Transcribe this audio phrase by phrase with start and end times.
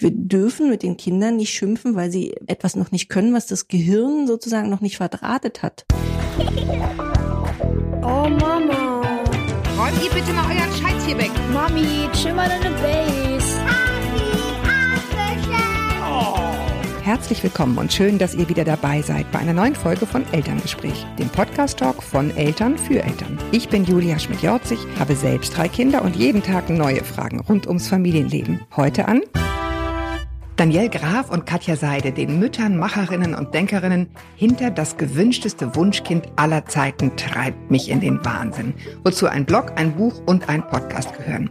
[0.00, 3.66] Wir dürfen mit den Kindern nicht schimpfen, weil sie etwas noch nicht können, was das
[3.66, 5.86] Gehirn sozusagen noch nicht verdrahtet hat.
[8.02, 9.02] Oh Mama.
[9.76, 11.32] Räumt ihr bitte mal euren Scheiß hier weg.
[11.52, 13.58] Mami, chill mal deine Base.
[17.02, 21.06] Herzlich willkommen und schön, dass ihr wieder dabei seid bei einer neuen Folge von Elterngespräch,
[21.18, 23.38] dem Podcast-Talk von Eltern für Eltern.
[23.50, 27.88] Ich bin Julia Schmidt-Jorzig, habe selbst drei Kinder und jeden Tag neue Fragen rund ums
[27.88, 28.60] Familienleben.
[28.76, 29.22] Heute an
[30.58, 36.66] Danielle Graf und Katja Seide, den Müttern, Macherinnen und Denkerinnen hinter das gewünschteste Wunschkind aller
[36.66, 38.74] Zeiten treibt mich in den Wahnsinn,
[39.04, 41.48] wozu ein Blog, ein Buch und ein Podcast gehören.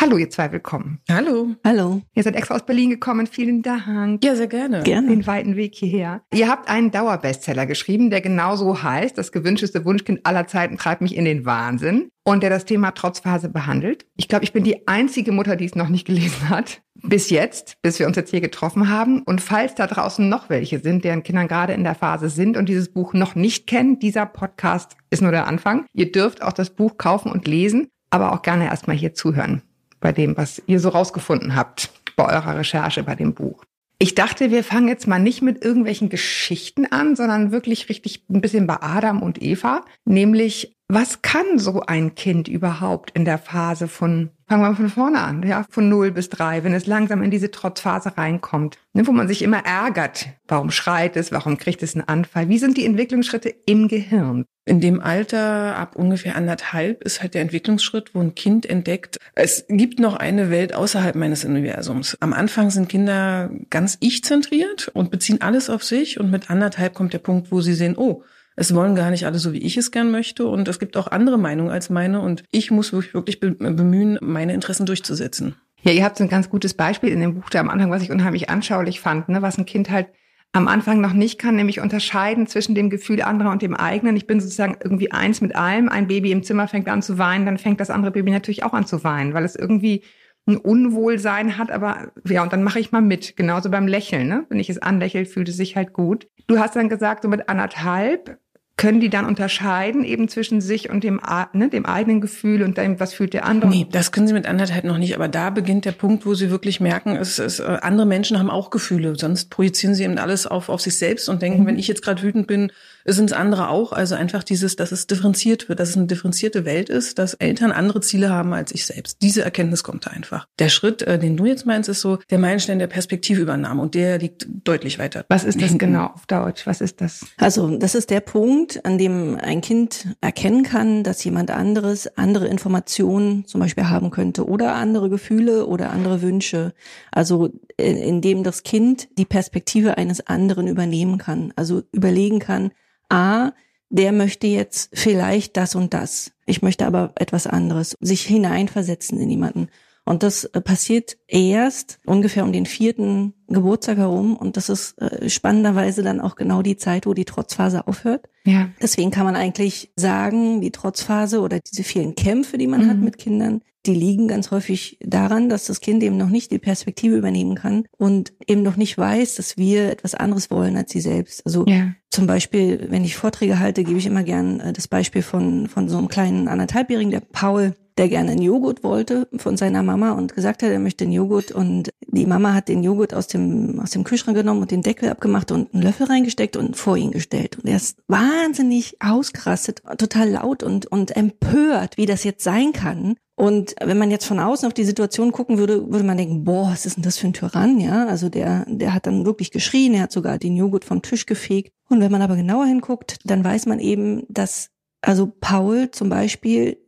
[0.00, 0.98] Hallo, ihr zwei, willkommen.
[1.10, 1.56] Hallo.
[1.62, 2.00] Hallo.
[2.14, 3.26] Ihr seid extra aus Berlin gekommen.
[3.26, 4.24] Vielen Dank.
[4.24, 4.82] Ja, sehr gerne.
[4.82, 5.08] Gerne.
[5.08, 6.22] Den weiten Weg hierher.
[6.32, 11.14] Ihr habt einen Dauerbestseller geschrieben, der genauso heißt, das gewünschteste Wunschkind aller Zeiten treibt mich
[11.14, 14.06] in den Wahnsinn und der das Thema Trotzphase behandelt.
[14.16, 16.80] Ich glaube, ich bin die einzige Mutter, die es noch nicht gelesen hat.
[17.02, 19.20] Bis jetzt, bis wir uns jetzt hier getroffen haben.
[19.20, 22.70] Und falls da draußen noch welche sind, deren Kindern gerade in der Phase sind und
[22.70, 25.84] dieses Buch noch nicht kennen, dieser Podcast ist nur der Anfang.
[25.92, 29.60] Ihr dürft auch das Buch kaufen und lesen, aber auch gerne erstmal hier zuhören
[30.00, 33.64] bei dem, was ihr so rausgefunden habt bei eurer Recherche bei dem Buch.
[33.98, 38.40] Ich dachte, wir fangen jetzt mal nicht mit irgendwelchen Geschichten an, sondern wirklich richtig ein
[38.40, 43.86] bisschen bei Adam und Eva, nämlich was kann so ein Kind überhaupt in der Phase
[43.86, 47.22] von, fangen wir mal von vorne an, ja, von 0 bis 3, wenn es langsam
[47.22, 51.82] in diese Trotzphase reinkommt, ne, wo man sich immer ärgert, warum schreit es, warum kriegt
[51.82, 54.44] es einen Anfall, wie sind die Entwicklungsschritte im Gehirn?
[54.66, 59.64] In dem Alter ab ungefähr anderthalb ist halt der Entwicklungsschritt, wo ein Kind entdeckt, es
[59.68, 62.16] gibt noch eine Welt außerhalb meines Universums.
[62.20, 67.12] Am Anfang sind Kinder ganz ich-zentriert und beziehen alles auf sich und mit anderthalb kommt
[67.12, 68.22] der Punkt, wo sie sehen, oh,
[68.60, 71.06] es wollen gar nicht alle so, wie ich es gern möchte und es gibt auch
[71.06, 75.54] andere Meinungen als meine und ich muss mich wirklich bemühen, meine Interessen durchzusetzen.
[75.80, 78.02] Ja, ihr habt so ein ganz gutes Beispiel in dem Buch da am Anfang, was
[78.02, 80.08] ich unheimlich anschaulich fand, ne, was ein Kind halt
[80.52, 84.14] am Anfang noch nicht kann, nämlich unterscheiden zwischen dem Gefühl anderer und dem eigenen.
[84.16, 85.88] Ich bin sozusagen irgendwie eins mit allem.
[85.88, 88.74] Ein Baby im Zimmer fängt an zu weinen, dann fängt das andere Baby natürlich auch
[88.74, 90.02] an zu weinen, weil es irgendwie
[90.46, 93.36] ein Unwohlsein hat, aber ja, und dann mache ich mal mit.
[93.36, 94.44] Genauso beim Lächeln, ne?
[94.50, 96.28] Wenn ich es anlächle, fühlt es sich halt gut.
[96.46, 98.38] Du hast dann gesagt, so mit anderthalb
[98.80, 101.20] können die dann unterscheiden eben zwischen sich und dem,
[101.52, 103.70] ne, dem eigenen Gefühl und dem, was fühlt der andere?
[103.70, 106.50] Nee, das können sie mit anderthalb noch nicht, aber da beginnt der Punkt, wo sie
[106.50, 110.46] wirklich merken, es, es, äh, andere Menschen haben auch Gefühle, sonst projizieren sie eben alles
[110.46, 111.66] auf, auf sich selbst und denken, mhm.
[111.66, 112.72] wenn ich jetzt gerade wütend bin,
[113.04, 113.92] sind es andere auch.
[113.92, 117.72] Also einfach dieses, dass es differenziert wird, dass es eine differenzierte Welt ist, dass Eltern
[117.72, 119.18] andere Ziele haben als ich selbst.
[119.22, 120.46] Diese Erkenntnis kommt da einfach.
[120.58, 124.18] Der Schritt, äh, den du jetzt meinst, ist so der Meilenstein der Perspektivübernahme und der
[124.18, 125.24] liegt deutlich weiter.
[125.28, 126.66] Was ist das genau auf Deutsch?
[126.66, 127.24] Was ist das?
[127.36, 132.46] Also das ist der Punkt, an dem ein Kind erkennen kann, dass jemand anderes andere
[132.46, 136.72] Informationen zum Beispiel haben könnte oder andere Gefühle oder andere Wünsche.
[137.12, 141.52] Also in, in dem das Kind die Perspektive eines anderen übernehmen kann.
[141.56, 142.70] Also überlegen kann,
[143.10, 143.52] A,
[143.90, 146.32] der möchte jetzt vielleicht das und das.
[146.46, 147.96] Ich möchte aber etwas anderes.
[148.00, 149.68] Sich hineinversetzen in jemanden.
[150.10, 154.36] Und das äh, passiert erst ungefähr um den vierten Geburtstag herum.
[154.36, 158.28] Und das ist äh, spannenderweise dann auch genau die Zeit, wo die Trotzphase aufhört.
[158.44, 158.70] Ja.
[158.82, 162.90] Deswegen kann man eigentlich sagen, die Trotzphase oder diese vielen Kämpfe, die man mhm.
[162.90, 166.58] hat mit Kindern, die liegen ganz häufig daran, dass das Kind eben noch nicht die
[166.58, 171.00] Perspektive übernehmen kann und eben noch nicht weiß, dass wir etwas anderes wollen als sie
[171.00, 171.46] selbst.
[171.46, 171.92] Also ja.
[172.10, 175.88] zum Beispiel, wenn ich Vorträge halte, gebe ich immer gern äh, das Beispiel von, von
[175.88, 180.34] so einem kleinen anderthalbjährigen, der Paul, der gerne einen Joghurt wollte von seiner Mama und
[180.34, 183.90] gesagt hat, er möchte einen Joghurt und die Mama hat den Joghurt aus dem, aus
[183.90, 187.58] dem Kühlschrank genommen und den Deckel abgemacht und einen Löffel reingesteckt und vor ihn gestellt.
[187.58, 193.16] Und er ist wahnsinnig ausgerastet, total laut und, und empört, wie das jetzt sein kann.
[193.36, 196.70] Und wenn man jetzt von außen auf die Situation gucken würde, würde man denken, boah,
[196.70, 198.06] was ist denn das für ein Tyrann, ja?
[198.06, 201.70] Also der, der hat dann wirklich geschrien, er hat sogar den Joghurt vom Tisch gefegt.
[201.90, 204.70] Und wenn man aber genauer hinguckt, dann weiß man eben, dass
[205.02, 206.78] also Paul zum Beispiel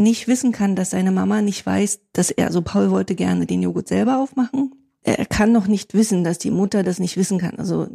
[0.00, 3.62] nicht wissen kann, dass seine Mama nicht weiß, dass er, also Paul wollte gerne den
[3.62, 4.72] Joghurt selber aufmachen.
[5.02, 7.58] Er kann noch nicht wissen, dass die Mutter das nicht wissen kann.
[7.58, 7.86] Also,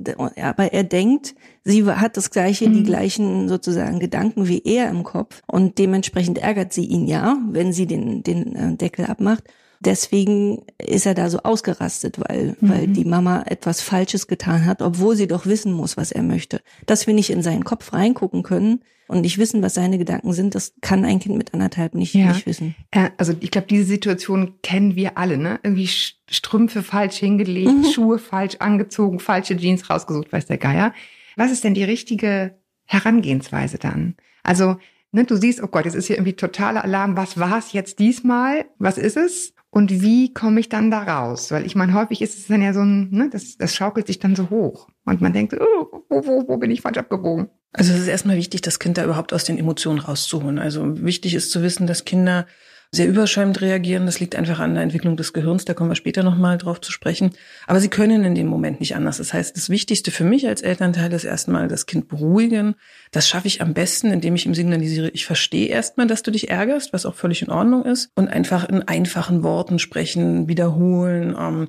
[0.41, 2.73] aber er denkt, sie hat das gleiche, mhm.
[2.73, 7.73] die gleichen sozusagen Gedanken wie er im Kopf und dementsprechend ärgert sie ihn ja, wenn
[7.73, 9.43] sie den, den äh, Deckel abmacht.
[9.85, 12.69] Deswegen ist er da so ausgerastet, weil, mhm.
[12.69, 16.61] weil die Mama etwas Falsches getan hat, obwohl sie doch wissen muss, was er möchte.
[16.85, 20.55] Dass wir nicht in seinen Kopf reingucken können, und nicht wissen, was seine Gedanken sind,
[20.55, 22.33] das kann ein Kind mit anderthalb nicht, ja.
[22.33, 22.75] nicht wissen.
[22.93, 25.59] Ja, also ich glaube, diese Situation kennen wir alle, ne?
[25.63, 27.85] Irgendwie Strümpfe falsch hingelegt, mhm.
[27.85, 30.93] Schuhe falsch angezogen, falsche Jeans rausgesucht, weiß der Geier.
[31.35, 34.15] Was ist denn die richtige Herangehensweise dann?
[34.41, 34.77] Also,
[35.11, 37.15] ne, du siehst, oh Gott, jetzt ist hier irgendwie totaler Alarm.
[37.17, 38.65] Was war es jetzt diesmal?
[38.79, 39.53] Was ist es?
[39.75, 41.51] Und wie komme ich dann da raus?
[41.51, 44.19] Weil ich meine, häufig ist es dann ja so ein, ne, das, das schaukelt sich
[44.19, 44.87] dann so hoch.
[45.03, 47.49] Und man denkt, oh, wo, wo, wo bin ich falsch abgebogen?
[47.73, 50.59] Also es ist erstmal wichtig, das Kind da überhaupt aus den Emotionen rauszuholen.
[50.59, 52.47] Also wichtig ist zu wissen, dass Kinder
[52.95, 54.05] sehr überschäumt reagieren.
[54.05, 55.65] Das liegt einfach an der Entwicklung des Gehirns.
[55.65, 57.31] Da kommen wir später nochmal drauf zu sprechen.
[57.67, 59.17] Aber sie können in dem Moment nicht anders.
[59.17, 62.75] Das heißt, das Wichtigste für mich als Elternteil ist erstmal das Kind beruhigen.
[63.11, 66.49] Das schaffe ich am besten, indem ich ihm signalisiere, ich verstehe erstmal, dass du dich
[66.49, 68.09] ärgerst, was auch völlig in Ordnung ist.
[68.15, 71.35] Und einfach in einfachen Worten sprechen, wiederholen.
[71.37, 71.67] Ähm,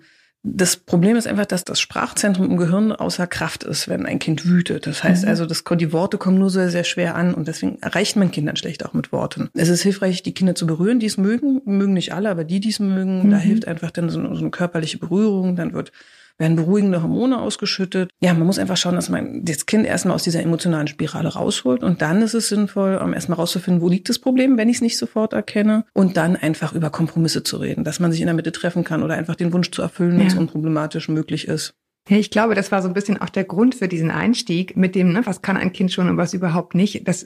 [0.48, 4.46] das Problem ist einfach, dass das Sprachzentrum im Gehirn außer Kraft ist, wenn ein Kind
[4.46, 4.86] wütet.
[4.86, 5.28] Das heißt mhm.
[5.28, 8.54] also, das, die Worte kommen nur sehr, sehr schwer an und deswegen erreicht man Kindern
[8.54, 9.48] schlecht auch mit Worten.
[9.54, 11.62] Es ist hilfreich, die Kinder zu berühren, die es mögen.
[11.64, 13.30] Mögen nicht alle, aber die, die es mögen, mhm.
[13.30, 15.56] da hilft einfach dann so so eine körperliche Berührung.
[15.56, 15.90] Dann wird
[16.38, 18.10] werden beruhigende Hormone ausgeschüttet.
[18.20, 21.82] Ja, man muss einfach schauen, dass man das Kind erstmal aus dieser emotionalen Spirale rausholt
[21.82, 24.82] und dann ist es sinnvoll, um erstmal rauszufinden, wo liegt das Problem, wenn ich es
[24.82, 28.34] nicht sofort erkenne und dann einfach über Kompromisse zu reden, dass man sich in der
[28.34, 31.74] Mitte treffen kann oder einfach den Wunsch zu erfüllen, wenn es unproblematisch möglich ist.
[32.08, 34.94] Ja, ich glaube, das war so ein bisschen auch der Grund für diesen Einstieg mit
[34.94, 37.06] dem, ne, was kann ein Kind schon und was überhaupt nicht.
[37.08, 37.24] Das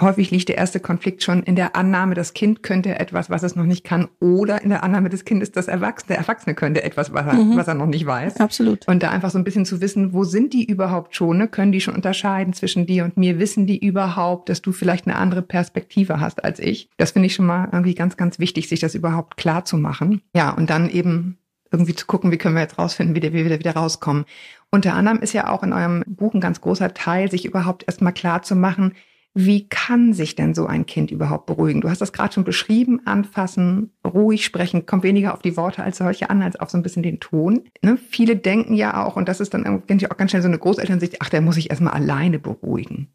[0.00, 3.56] häufig liegt der erste Konflikt schon in der Annahme, das Kind könnte etwas, was es
[3.56, 7.12] noch nicht kann, oder in der Annahme des Kindes, das Erwachsene, der Erwachsene könnte etwas,
[7.12, 7.56] was er, mhm.
[7.56, 8.40] was er noch nicht weiß.
[8.40, 8.86] Absolut.
[8.88, 11.38] Und da einfach so ein bisschen zu wissen, wo sind die überhaupt schon?
[11.38, 11.48] Ne?
[11.48, 13.38] Können die schon unterscheiden zwischen dir und mir?
[13.38, 16.88] Wissen die überhaupt, dass du vielleicht eine andere Perspektive hast als ich?
[16.96, 20.22] Das finde ich schon mal irgendwie ganz, ganz wichtig, sich das überhaupt klar zu machen.
[20.34, 21.38] Ja, und dann eben
[21.70, 24.24] irgendwie zu gucken, wie können wir jetzt rausfinden, wie wir wieder, wieder rauskommen.
[24.70, 28.12] Unter anderem ist ja auch in eurem Buch ein ganz großer Teil, sich überhaupt erstmal
[28.12, 28.92] klar zu machen,
[29.34, 31.80] wie kann sich denn so ein Kind überhaupt beruhigen?
[31.80, 35.98] Du hast das gerade schon beschrieben, anfassen, ruhig sprechen, kommt weniger auf die Worte als
[35.98, 37.64] solche an, als auf so ein bisschen den Ton.
[37.82, 37.96] Ne?
[37.96, 41.16] Viele denken ja auch, und das ist dann irgendwie auch ganz schnell so eine Großelternsicht,
[41.20, 43.08] ach, der muss sich erstmal alleine beruhigen.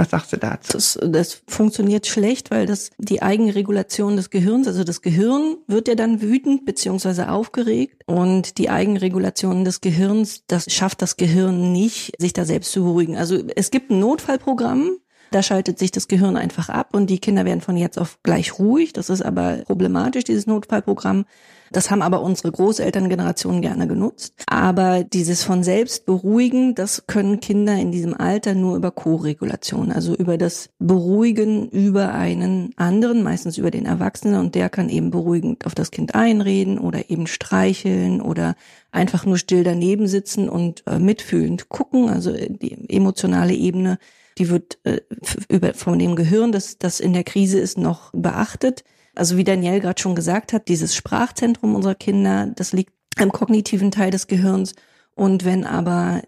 [0.00, 0.72] Was sagst du dazu?
[0.72, 5.94] Das, das funktioniert schlecht, weil das die Eigenregulation des Gehirns, also das Gehirn wird ja
[5.94, 12.32] dann wütend beziehungsweise aufgeregt und die Eigenregulation des Gehirns, das schafft das Gehirn nicht, sich
[12.32, 13.18] da selbst zu beruhigen.
[13.18, 14.92] Also es gibt ein Notfallprogramm,
[15.30, 18.58] da schaltet sich das Gehirn einfach ab und die Kinder werden von jetzt auf gleich
[18.58, 18.92] ruhig.
[18.92, 21.24] Das ist aber problematisch, dieses Notfallprogramm.
[21.72, 24.34] Das haben aber unsere Großelterngeneration gerne genutzt.
[24.48, 30.16] Aber dieses von selbst beruhigen, das können Kinder in diesem Alter nur über Co-Regulation, also
[30.16, 35.64] über das Beruhigen über einen anderen, meistens über den Erwachsenen und der kann eben beruhigend
[35.64, 38.56] auf das Kind einreden oder eben streicheln oder
[38.90, 43.98] einfach nur still daneben sitzen und äh, mitfühlend gucken, also die emotionale Ebene
[44.40, 45.00] die wird äh,
[45.48, 48.82] über, von dem Gehirn, das, das in der Krise ist, noch beachtet.
[49.14, 53.90] Also wie Danielle gerade schon gesagt hat, dieses Sprachzentrum unserer Kinder, das liegt im kognitiven
[53.90, 54.74] Teil des Gehirns.
[55.14, 56.22] Und wenn aber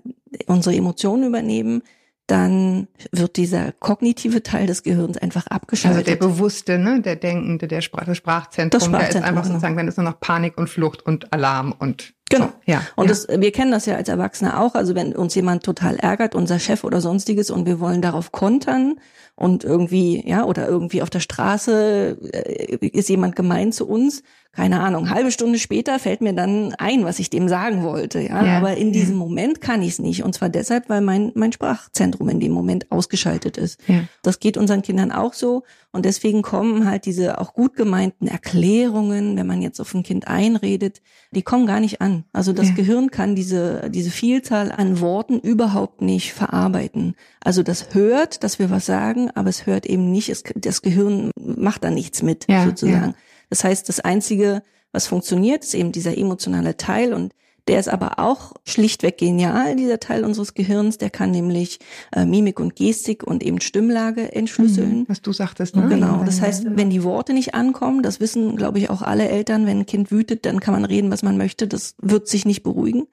[0.47, 1.83] unsere Emotionen übernehmen,
[2.27, 6.07] dann wird dieser kognitive Teil des Gehirns einfach abgeschaltet.
[6.09, 9.43] Also der bewusste, ne, der denkende, der Sprach, das Sprachzentrum, das Sprachzentrum, der ist einfach
[9.43, 9.55] genau.
[9.55, 12.53] sozusagen, wenn es nur noch Panik und Flucht und Alarm und Genau.
[12.67, 12.83] Ja.
[12.97, 13.09] Und ja.
[13.11, 14.75] Das, wir kennen das ja als Erwachsene auch.
[14.75, 18.97] Also wenn uns jemand total ärgert, unser Chef oder sonstiges, und wir wollen darauf kontern
[19.35, 24.23] und irgendwie, ja, oder irgendwie auf der Straße äh, ist jemand gemein zu uns,
[24.53, 28.45] keine Ahnung, halbe Stunde später fällt mir dann ein, was ich dem sagen wollte, ja.
[28.45, 30.25] ja Aber in diesem Moment kann ich es nicht.
[30.25, 33.81] Und zwar deshalb, weil mein, mein Sprachzentrum in dem Moment ausgeschaltet ist.
[33.87, 34.05] Ja.
[34.23, 35.63] Das geht unseren Kindern auch so.
[35.91, 40.29] Und deswegen kommen halt diese auch gut gemeinten Erklärungen, wenn man jetzt auf ein Kind
[40.29, 41.01] einredet,
[41.31, 42.25] die kommen gar nicht an.
[42.35, 42.75] Also das ja.
[42.75, 47.15] Gehirn kann diese, diese Vielzahl an Worten überhaupt nicht verarbeiten.
[47.41, 51.31] Also das hört, dass wir was sagen, aber es hört eben nicht, es, das Gehirn
[51.41, 53.15] macht da nichts mit, ja, sozusagen.
[53.53, 57.35] Das heißt, das Einzige, was funktioniert, ist eben dieser emotionale Teil und
[57.69, 60.97] der ist aber auch schlichtweg genial, dieser Teil unseres Gehirns.
[60.97, 61.79] Der kann nämlich
[62.17, 65.01] äh, Mimik und Gestik und eben Stimmlage entschlüsseln.
[65.01, 65.87] Mhm, was du sagtest, ne?
[65.87, 66.25] Genau.
[66.25, 69.81] Das heißt, wenn die Worte nicht ankommen, das wissen, glaube ich, auch alle Eltern, wenn
[69.81, 71.69] ein Kind wütet, dann kann man reden, was man möchte.
[71.69, 73.07] Das wird sich nicht beruhigen.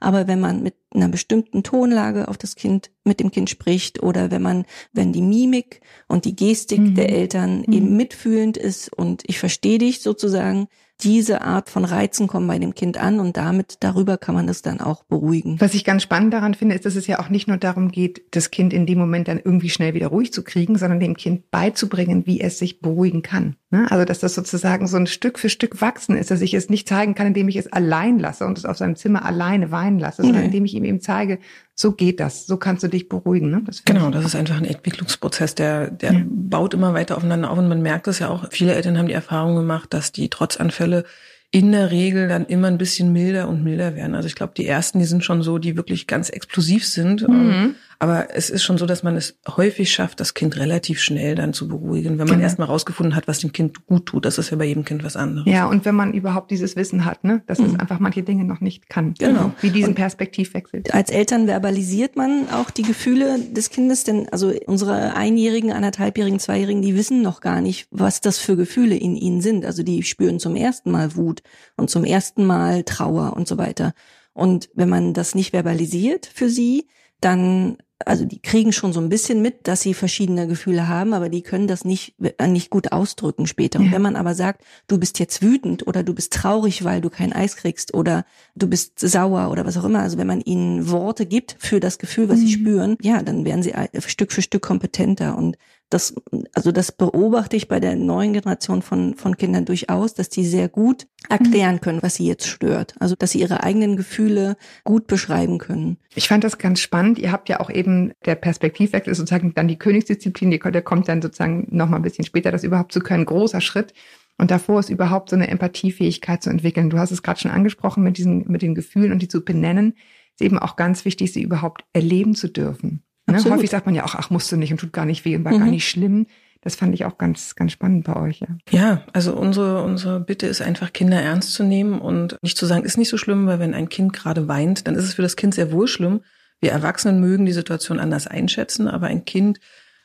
[0.00, 4.30] Aber wenn man mit einer bestimmten Tonlage auf das Kind, mit dem Kind spricht oder
[4.30, 6.94] wenn man, wenn die Mimik und die Gestik mhm.
[6.94, 7.72] der Eltern mhm.
[7.72, 10.68] eben mitfühlend ist und ich verstehe dich sozusagen,
[11.02, 14.62] diese Art von Reizen kommen bei dem Kind an und damit darüber kann man es
[14.62, 15.60] dann auch beruhigen.
[15.60, 18.22] Was ich ganz spannend daran finde, ist, dass es ja auch nicht nur darum geht,
[18.30, 21.50] das Kind in dem Moment dann irgendwie schnell wieder ruhig zu kriegen, sondern dem Kind
[21.50, 23.56] beizubringen, wie es sich beruhigen kann.
[23.70, 23.90] Ne?
[23.90, 26.88] Also, dass das sozusagen so ein Stück für Stück wachsen ist, dass ich es nicht
[26.88, 30.22] zeigen kann, indem ich es allein lasse und es auf seinem Zimmer alleine weinen lasse,
[30.22, 31.40] sondern indem ich ihm eben zeige,
[31.74, 33.50] so geht das, so kannst du dich beruhigen.
[33.50, 33.62] Ne?
[33.66, 36.22] Das genau, das ist einfach ein Entwicklungsprozess, der, der ja.
[36.28, 39.14] baut immer weiter aufeinander auf und man merkt es ja auch, viele Eltern haben die
[39.14, 41.04] Erfahrung gemacht, dass die Trotzanfälle
[41.50, 44.14] in der Regel dann immer ein bisschen milder und milder werden.
[44.14, 47.26] Also ich glaube, die ersten, die sind schon so, die wirklich ganz explosiv sind.
[47.26, 47.74] Mhm.
[47.98, 51.52] Aber es ist schon so, dass man es häufig schafft, das Kind relativ schnell dann
[51.52, 52.42] zu beruhigen, wenn man Genau.
[52.42, 54.24] erstmal rausgefunden hat, was dem Kind gut tut.
[54.24, 55.50] Das ist ja bei jedem Kind was anderes.
[55.50, 57.80] Ja, und wenn man überhaupt dieses Wissen hat, ne, dass es Mhm.
[57.80, 59.14] einfach manche Dinge noch nicht kann.
[59.18, 59.52] Genau.
[59.60, 60.82] Wie diesen Und- Perspektivwechsel.
[60.92, 66.82] Als Eltern verbalisiert man auch die Gefühle des Kindes, denn also unsere Einjährigen, anderthalbjährigen, Zweijährigen,
[66.82, 69.64] die wissen noch gar nicht, was das für Gefühle in ihnen sind.
[69.64, 71.42] Also die spüren zum ersten Mal Wut
[71.76, 73.94] und zum ersten Mal Trauer und so weiter.
[74.34, 76.88] Und wenn man das nicht verbalisiert für sie,
[77.22, 81.28] dann also die kriegen schon so ein bisschen mit, dass sie verschiedene Gefühle haben, aber
[81.30, 83.78] die können das nicht, äh, nicht gut ausdrücken später.
[83.80, 83.92] Und Ja.
[83.92, 87.32] wenn man aber sagt, du bist jetzt wütend oder du bist traurig, weil du kein
[87.32, 91.24] Eis kriegst oder du bist sauer oder was auch immer, also wenn man ihnen Worte
[91.24, 92.60] gibt für das Gefühl, was sie Mhm.
[92.60, 93.72] spüren, ja, dann werden sie
[94.06, 95.36] Stück für Stück kompetenter.
[95.38, 95.56] Und
[95.88, 96.14] das,
[96.52, 100.68] also das beobachte ich bei der neuen Generation von, von Kindern durchaus, dass die sehr
[100.68, 102.94] gut erklären können, was sie jetzt stört.
[102.98, 105.98] Also, dass sie ihre eigenen Gefühle gut beschreiben können.
[106.14, 107.18] Ich fand das ganz spannend.
[107.18, 111.08] Ihr habt ja auch eben, der Perspektivwechsel ist sozusagen dann die Königsdisziplin, die, der kommt
[111.08, 113.24] dann sozusagen noch mal ein bisschen später, das überhaupt zu können.
[113.24, 113.94] Großer Schritt.
[114.38, 116.90] Und davor ist überhaupt so eine Empathiefähigkeit zu entwickeln.
[116.90, 119.94] Du hast es gerade schon angesprochen mit diesen, mit den Gefühlen und die zu benennen.
[120.32, 123.05] Ist eben auch ganz wichtig, sie überhaupt erleben zu dürfen.
[123.26, 123.42] Ne?
[123.50, 125.44] Häufig sagt man ja auch, ach, musst du nicht und tut gar nicht weh und
[125.44, 125.70] war gar Mhm.
[125.70, 126.26] nicht schlimm.
[126.62, 128.48] Das fand ich auch ganz, ganz spannend bei euch, ja.
[128.70, 132.84] Ja, also unsere, unsere Bitte ist einfach, Kinder ernst zu nehmen und nicht zu sagen,
[132.84, 135.36] ist nicht so schlimm, weil wenn ein Kind gerade weint, dann ist es für das
[135.36, 136.22] Kind sehr wohl schlimm.
[136.60, 139.60] Wir Erwachsenen mögen die Situation anders einschätzen, aber ein Kind,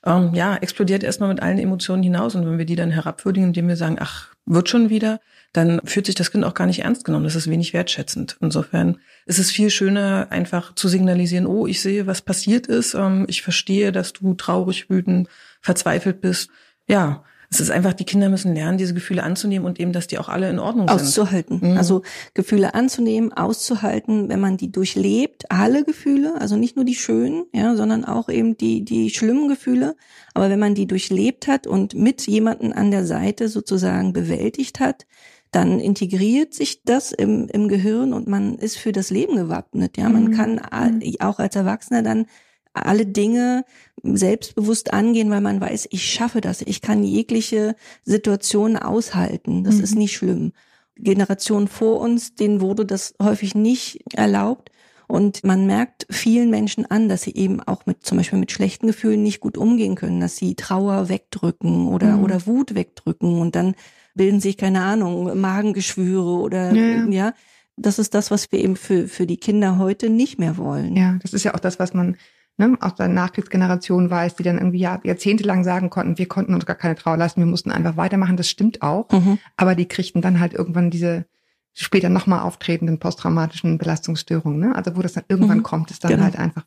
[0.06, 3.68] ähm, ja, explodiert erstmal mit allen Emotionen hinaus und wenn wir die dann herabwürdigen, indem
[3.68, 5.20] wir sagen, ach, wird schon wieder,
[5.54, 7.26] dann fühlt sich das Kind auch gar nicht ernst genommen.
[7.26, 8.38] Das ist wenig wertschätzend.
[8.40, 13.26] Insofern ist es viel schöner, einfach zu signalisieren, oh, ich sehe, was passiert ist, ähm,
[13.28, 15.28] ich verstehe, dass du traurig, wütend,
[15.62, 16.50] verzweifelt bist.
[16.88, 20.18] Ja, es ist einfach, die Kinder müssen lernen, diese Gefühle anzunehmen und eben, dass die
[20.20, 21.02] auch alle in Ordnung sind.
[21.02, 21.60] Auszuhalten.
[21.62, 21.78] Mhm.
[21.78, 22.02] Also
[22.34, 27.76] Gefühle anzunehmen, auszuhalten, wenn man die durchlebt, alle Gefühle, also nicht nur die schönen, ja,
[27.76, 29.98] sondern auch eben die, die schlimmen Gefühle.
[30.34, 35.06] Aber wenn man die durchlebt hat und mit jemanden an der Seite sozusagen bewältigt hat,
[35.52, 39.98] dann integriert sich das im, im Gehirn und man ist für das Leben gewappnet.
[39.98, 40.32] Ja, man Mhm.
[40.32, 40.92] kann a-
[41.28, 42.26] auch als Erwachsener dann
[42.74, 43.66] alle Dinge
[44.02, 46.62] selbstbewusst angehen, weil man weiß, ich schaffe das.
[46.62, 49.64] Ich kann jegliche Situation aushalten.
[49.64, 49.84] Das Mhm.
[49.84, 50.54] ist nicht schlimm.
[50.96, 54.70] Generationen vor uns, denen wurde das häufig nicht erlaubt.
[55.08, 58.88] Und man merkt vielen Menschen an, dass sie eben auch mit, zum Beispiel mit schlechten
[58.88, 62.24] Gefühlen nicht gut umgehen können, dass sie Trauer wegdrücken oder, Mhm.
[62.24, 63.76] oder Wut wegdrücken und dann
[64.16, 67.34] bilden sich, keine Ahnung, Magengeschwüre oder, Ja, ja.
[67.78, 70.96] Das ist das, was wir eben für, für die Kinder heute nicht mehr wollen.
[70.96, 72.18] Ja, das ist ja auch das, was man
[72.58, 76.66] ne, aus der Nachkriegsgeneration weiß, die dann irgendwie Jahr, jahrzehntelang sagen konnten, wir konnten uns
[76.66, 78.38] gar keine Trauer leisten, wir mussten einfach weitermachen.
[78.38, 79.10] Das stimmt auch.
[79.12, 79.40] Mhm.
[79.58, 81.26] Aber die kriegten dann halt irgendwann diese
[81.74, 84.60] später nochmal auftretenden posttraumatischen Belastungsstörungen.
[84.60, 84.76] Ne?
[84.76, 85.64] Also wo das dann irgendwann Mhm.
[85.64, 86.24] kommt, ist dann Genau.
[86.26, 86.66] halt einfach.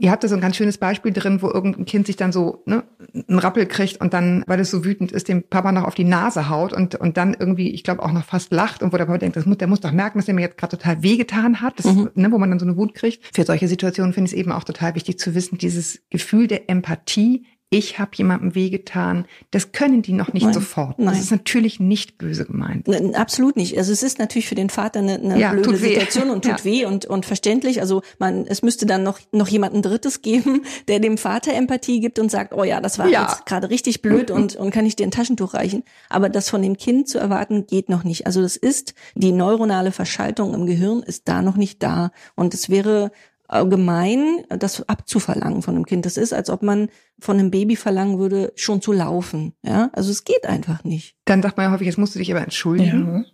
[0.00, 2.62] Ihr habt da so ein ganz schönes Beispiel drin, wo irgendein Kind sich dann so
[2.66, 2.84] ne,
[3.28, 6.04] einen Rappel kriegt und dann, weil es so wütend ist, dem Papa noch auf die
[6.04, 9.06] Nase haut und, und dann irgendwie, ich glaube, auch noch fast lacht und wo der
[9.06, 11.60] Papa denkt, das muss, der muss doch merken, dass er mir jetzt gerade total wehgetan
[11.60, 12.10] hat, das, Mhm.
[12.14, 13.20] ne, wo man dann so eine Wut kriegt.
[13.34, 16.70] Für solche Situationen finde ich es eben auch total wichtig zu wissen, dieses Gefühl der
[16.70, 20.54] Empathie, ich habe jemandem wehgetan, das können die noch nicht Nein.
[20.54, 20.98] sofort.
[20.98, 21.08] Nein.
[21.08, 22.88] Das ist natürlich nicht böse gemeint.
[23.14, 23.76] Absolut nicht.
[23.76, 25.88] Also es ist natürlich für den Vater eine, eine Ja, blöde weh.
[25.88, 26.64] Situation und tut Ja.
[26.64, 27.82] weh und, und verständlich.
[27.82, 32.18] Also man, es müsste dann noch, noch jemanden Drittes geben, der dem Vater Empathie gibt
[32.18, 33.22] und sagt, oh ja, das war Ja.
[33.28, 35.82] jetzt gerade richtig blöd und, und kann ich dir ein Taschentuch reichen.
[36.08, 38.26] Aber das von dem Kind zu erwarten, geht noch nicht.
[38.26, 42.12] Also das ist, die neuronale Verschaltung im Gehirn ist da noch nicht da.
[42.34, 43.12] Und es wäre
[43.48, 46.04] gemein, das abzuverlangen von einem Kind.
[46.06, 46.88] Das ist, als ob man
[47.18, 49.54] von einem Baby verlangen würde, schon zu laufen.
[49.62, 51.16] Ja, also es geht einfach nicht.
[51.24, 53.26] Dann sagt man ja häufig, jetzt musst du dich aber entschuldigen.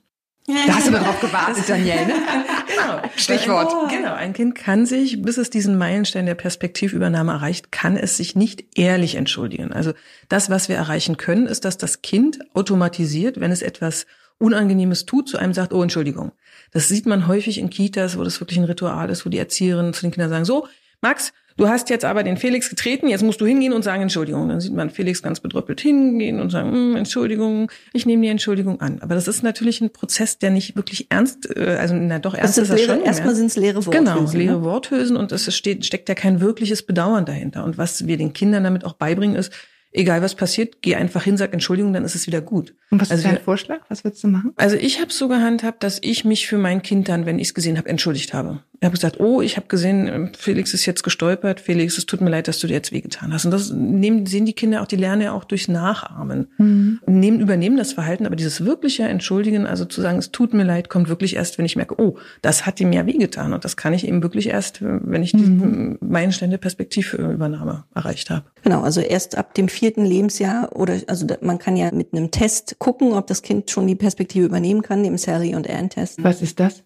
[0.46, 2.06] Da hast du nur drauf gewartet, Danielle.
[2.06, 2.14] Ne?
[2.66, 3.02] Genau.
[3.16, 3.72] Stichwort.
[3.72, 8.16] Ein, genau, ein Kind kann sich, bis es diesen Meilenstein der Perspektivübernahme erreicht, kann es
[8.16, 9.72] sich nicht ehrlich entschuldigen.
[9.72, 9.92] Also
[10.28, 14.06] das, was wir erreichen können, ist, dass das Kind automatisiert, wenn es etwas
[14.38, 16.32] Unangenehmes tut, zu einem sagt, oh, Entschuldigung.
[16.72, 19.94] Das sieht man häufig in Kitas, wo das wirklich ein Ritual ist, wo die Erzieherinnen
[19.94, 20.66] zu den Kindern sagen, so,
[21.00, 24.48] Max, du hast jetzt aber den Felix getreten, jetzt musst du hingehen und sagen Entschuldigung.
[24.48, 28.80] Dann sieht man Felix ganz bedröppelt hingehen und sagen, "Hm, Entschuldigung, ich nehme die Entschuldigung
[28.80, 29.00] an.
[29.02, 32.56] Aber das ist natürlich ein Prozess, der nicht wirklich ernst, äh, also na doch ernst
[32.56, 33.04] Das ist er leere, schon.
[33.04, 33.98] erstmal sind es leere Worte.
[33.98, 37.64] Genau, leere Worthülsen und es steht, steckt ja kein wirkliches Bedauern dahinter.
[37.64, 39.52] Und was wir den Kindern damit auch beibringen ist,
[39.94, 42.74] egal was passiert, geh einfach hin, sag Entschuldigung, dann ist es wieder gut.
[42.90, 43.80] Und was Also ist dein Vorschlag?
[43.88, 44.52] Was würdest du machen?
[44.56, 47.54] Also ich habe so gehandhabt, dass ich mich für mein Kind dann, wenn ich es
[47.54, 48.62] gesehen habe, entschuldigt habe.
[48.84, 51.58] Ich habe gesagt, oh, ich habe gesehen, Felix ist jetzt gestolpert.
[51.58, 53.46] Felix, es tut mir leid, dass du dir jetzt wehgetan hast.
[53.46, 56.48] Und das nehmen, sehen die Kinder auch, die lernen ja auch durchs Nachahmen.
[56.58, 57.00] Mhm.
[57.06, 60.90] Nehmen, übernehmen das Verhalten, aber dieses wirkliche Entschuldigen, also zu sagen, es tut mir leid,
[60.90, 63.54] kommt wirklich erst, wenn ich merke, oh, das hat ihm ja wehgetan.
[63.54, 65.96] Und das kann ich eben wirklich erst, wenn ich die mhm.
[66.02, 68.44] Meilenstein Perspektivübernahme erreicht habe.
[68.64, 72.76] Genau, also erst ab dem vierten Lebensjahr oder also man kann ja mit einem Test
[72.80, 76.22] gucken, ob das Kind schon die Perspektive übernehmen kann, dem Sally und Ann Test.
[76.22, 76.84] Was ist das?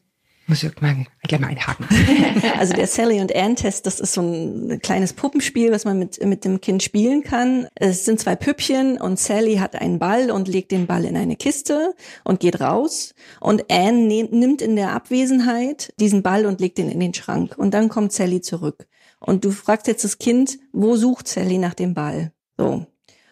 [0.49, 1.87] Muss ich mal gleich mal einhaken.
[2.59, 6.25] also der Sally und Ann Test, das ist so ein kleines Puppenspiel, was man mit,
[6.25, 7.69] mit dem Kind spielen kann.
[7.75, 11.37] Es sind zwei Püppchen und Sally hat einen Ball und legt den Ball in eine
[11.37, 13.15] Kiste und geht raus.
[13.41, 17.55] Und Ann ne nimmt in der Abwesenheit diesen Ball und legt ihn in den Schrank.
[17.59, 18.89] Und dann kommt Sally zurück.
[19.21, 22.33] Und du fragst jetzt das Kind, wo sucht Sally nach dem Ball?
[22.57, 22.87] So.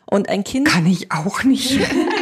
[0.05, 0.69] Und ein Kind.
[0.69, 1.81] Kann ich auch nicht.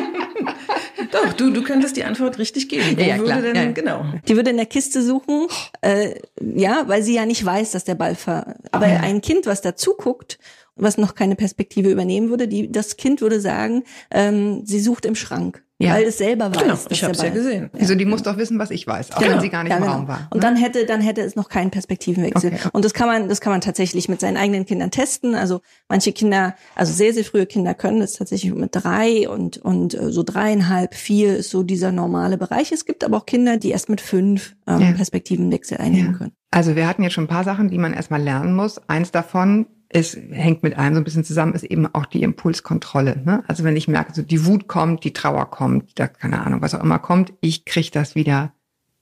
[1.11, 2.97] Doch, du, du könntest die Antwort richtig geben.
[2.97, 3.73] Wo ja, würde denn, ja.
[3.73, 4.05] genau.
[4.29, 5.47] Die würde in der Kiste suchen,
[5.81, 8.57] äh, ja, weil sie ja nicht weiß, dass der Ball ver.
[8.71, 9.01] Aber ja.
[9.01, 10.39] ein Kind, was dazu guckt,
[10.77, 15.15] was noch keine Perspektive übernehmen würde, die, das Kind würde sagen, ähm, sie sucht im
[15.15, 15.64] Schrank.
[15.79, 15.95] Ja.
[15.95, 16.63] Weil es selber weiß.
[16.63, 17.71] Genau, ich habe es ja gesehen.
[17.73, 17.81] Ja.
[17.81, 19.33] Also die muss doch wissen, was ich weiß, auch genau.
[19.33, 19.95] wenn sie gar nicht ja, im genau.
[19.97, 20.29] Raum war.
[20.31, 20.41] Und ne?
[20.41, 22.53] dann hätte, dann hätte es noch keinen Perspektivenwechsel.
[22.53, 22.69] Okay.
[22.73, 25.35] Und das kann man, das kann man tatsächlich mit seinen eigenen Kindern testen.
[25.35, 29.95] Also manche Kinder, also sehr, sehr frühe Kinder können das tatsächlich mit drei und, und
[29.95, 32.71] äh, so dreieinhalb, vier ist so dieser normale Bereich.
[32.71, 36.33] Es gibt aber auch Kinder, die erst mit fünf ähm, Perspektivenwechsel einnehmen können.
[36.53, 38.81] Also wir hatten jetzt schon ein paar Sachen, die man erstmal lernen muss.
[38.89, 43.23] Eins davon es hängt mit einem so ein bisschen zusammen, ist eben auch die Impulskontrolle.
[43.25, 43.45] Ne?
[43.47, 46.75] Also wenn ich merke, so die Wut kommt, die Trauer kommt, da keine Ahnung, was
[46.75, 48.53] auch immer kommt, ich kriege das wieder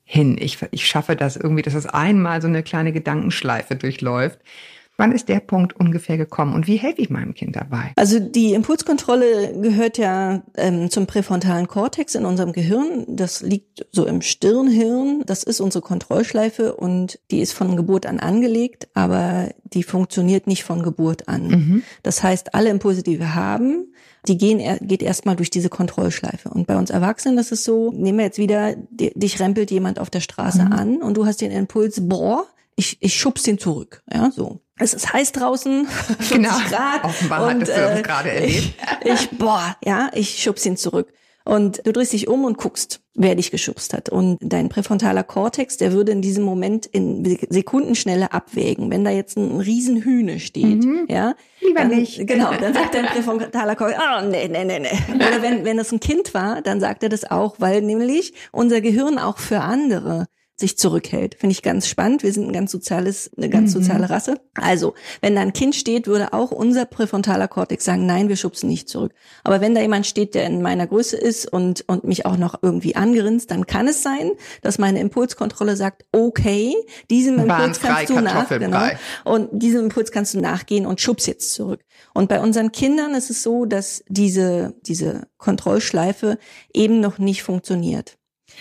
[0.04, 0.37] hin.
[0.38, 4.40] Ich, ich schaffe das irgendwie, dass das einmal so eine kleine Gedankenschleife durchläuft.
[5.02, 7.90] Wann ist der Punkt ungefähr gekommen und wie helfe ich meinem Kind dabei?
[7.97, 13.04] Also die Impulskontrolle gehört ja ähm, zum präfrontalen Kortex in unserem Gehirn.
[13.09, 15.25] Das liegt so im Stirnhirn.
[15.26, 20.62] Das ist unsere Kontrollschleife und die ist von Geburt an angelegt, aber die funktioniert nicht
[20.62, 21.49] von Geburt an.
[21.49, 21.82] Mhm.
[22.04, 23.92] Das heißt, alle Impulse, die wir haben,
[24.28, 26.49] die gehen, geht erstmal durch diese Kontrollschleife.
[26.50, 30.11] Und bei uns Erwachsenen ist es so, nehmen wir jetzt wieder, dich rempelt jemand auf
[30.11, 30.73] der Straße mhm.
[30.73, 34.04] an und du hast den Impuls, boah, ich, ich schub's den zurück.
[34.09, 36.59] Ja, so es ist heiß draußen, 50 genau.
[36.69, 37.05] Grad.
[37.05, 38.75] Offenbar und, hattest du äh, gerade erlebt.
[39.05, 41.12] Ich, ich, boah, ja, ich schub's ihn zurück.
[41.45, 44.09] Und du drehst dich um und guckst, wer dich geschubst hat.
[44.09, 48.91] Und dein präfrontaler Kortex, der würde in diesem Moment in Sekundenschnelle abwägen.
[48.91, 51.07] Wenn da jetzt ein Riesenhühne steht, mhm.
[51.09, 51.35] ja.
[51.61, 52.27] Lieber dann, nicht.
[52.27, 54.99] Genau, dann sagt dein präfrontaler Kortex, oh, nee, nee, nee, nee.
[55.14, 58.81] Oder wenn, wenn das ein Kind war, dann sagt er das auch, weil nämlich unser
[58.81, 60.27] Gehirn auch für andere
[60.62, 61.35] sich zurückhält.
[61.35, 62.22] Finde ich ganz spannend.
[62.22, 63.83] Wir sind ein ganz soziales, eine ganz mhm.
[63.83, 64.40] soziale Rasse.
[64.55, 68.68] Also, wenn da ein Kind steht, würde auch unser präfrontaler Kortex sagen, nein, wir schubsen
[68.68, 69.12] nicht zurück.
[69.44, 72.55] Aber wenn da jemand steht, der in meiner Größe ist und, und mich auch noch
[72.62, 74.31] irgendwie angrinst, dann kann es sein,
[74.62, 76.75] dass meine Impulskontrolle sagt, okay,
[77.11, 78.87] diesem Impuls kannst du nach, genau,
[79.25, 81.81] und diesem Impuls kannst du nachgehen und schubst jetzt zurück.
[82.14, 86.38] Und bei unseren Kindern ist es so, dass diese, diese Kontrollschleife
[86.72, 88.16] eben noch nicht funktioniert.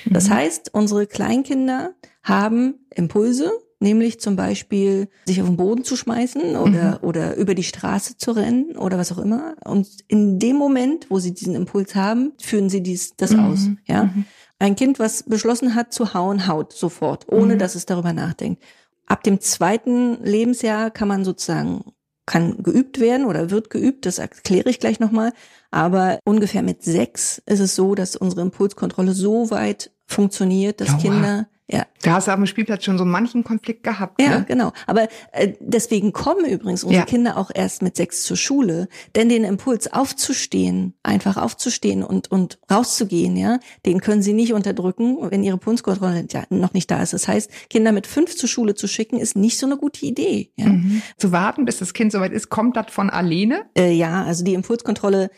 [0.10, 0.34] Das mhm.
[0.34, 7.00] heißt, unsere Kleinkinder haben Impulse, nämlich zum Beispiel sich auf den Boden zu schmeißen oder,
[7.02, 7.08] mhm.
[7.08, 9.56] oder über die Straße zu rennen oder was auch immer.
[9.66, 13.40] Und in dem Moment, wo sie diesen Impuls haben, führen sie dies, das mhm.
[13.40, 13.68] aus.
[13.86, 14.06] Ja?
[14.06, 14.26] Mhm.
[14.60, 17.60] Ein Kind, was beschlossen hat zu hauen, haut sofort, ohne mhm.
[17.60, 18.62] dass es darüber nachdenkt.
[19.08, 21.84] Ab dem zweiten Lebensjahr kann man sozusagen
[22.26, 25.34] kann geübt werden oder wird geübt, das erkläre ich gleich nochmal.
[25.72, 30.98] Aber ungefähr mit sechs ist es so, dass unsere Impulskontrolle so weit funktioniert, dass Aua.
[30.98, 31.86] Kinder ja.
[32.02, 34.22] Da hast du auf dem Spielplatz schon so manchen Konflikt gehabt.
[34.22, 34.46] Ja, ne?
[34.48, 34.74] genau.
[34.88, 37.06] Aber äh, deswegen kommen übrigens unsere ja.
[37.06, 42.60] Kinder auch erst mit sechs zur Schule, denn den Impuls aufzustehen, einfach aufzustehen und und
[42.70, 47.14] rauszugehen, ja, den können sie nicht unterdrücken, wenn ihre Impulskontrolle ja, noch nicht da ist.
[47.14, 50.52] Das heißt, Kinder mit fünf zur Schule zu schicken, ist nicht so eine gute Idee.
[50.56, 50.68] Ja?
[50.68, 51.02] Mhm.
[51.18, 53.66] Zu warten, bis das Kind soweit ist, kommt das von alleine?
[53.78, 55.30] Äh, ja, also die Impulskontrolle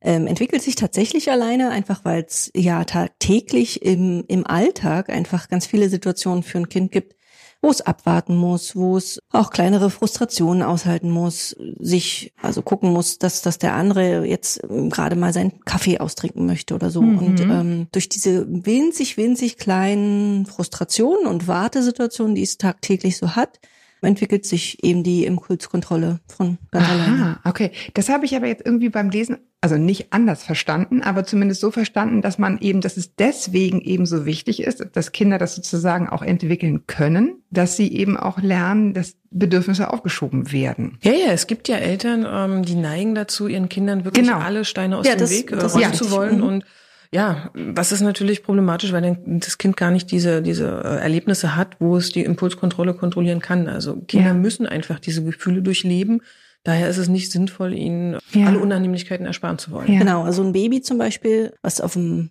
[0.00, 5.66] ähm, entwickelt sich tatsächlich alleine, einfach weil es ja tagtäglich im, im Alltag einfach ganz
[5.66, 7.16] viele Situationen für ein Kind gibt,
[7.60, 13.18] wo es abwarten muss, wo es auch kleinere Frustrationen aushalten muss, sich also gucken muss,
[13.18, 17.02] dass, dass der andere jetzt ähm, gerade mal seinen Kaffee austrinken möchte oder so.
[17.02, 17.18] Mhm.
[17.18, 23.58] Und ähm, durch diese winzig, winzig kleinen Frustrationen und Wartesituationen, die es tagtäglich so hat,
[24.02, 27.38] entwickelt sich eben die Impulskontrolle von ganz Aha, alleine.
[27.44, 31.60] Okay, das habe ich aber jetzt irgendwie beim Lesen also nicht anders verstanden, aber zumindest
[31.60, 35.56] so verstanden, dass man eben, dass es deswegen eben so wichtig ist, dass Kinder das
[35.56, 40.98] sozusagen auch entwickeln können, dass sie eben auch lernen, dass Bedürfnisse aufgeschoben werden.
[41.02, 44.38] Ja, ja, es gibt ja Eltern, ähm, die neigen dazu, ihren Kindern wirklich genau.
[44.38, 46.44] alle Steine aus ja, dem das, Weg äh, räumen zu wollen mhm.
[46.44, 46.64] und
[47.12, 51.56] Ja, was ist natürlich problematisch, weil dann das Kind gar nicht diese, diese äh, Erlebnisse
[51.56, 53.66] hat, wo es die Impulskontrolle kontrollieren kann.
[53.68, 54.34] Also Kinder Ja.
[54.34, 56.20] müssen einfach diese Gefühle durchleben.
[56.64, 58.46] Daher ist es nicht sinnvoll, ihnen Ja.
[58.46, 59.90] alle Unannehmlichkeiten ersparen zu wollen.
[59.92, 59.98] Ja.
[60.00, 62.30] Genau, also ein Baby zum Beispiel, was auf dem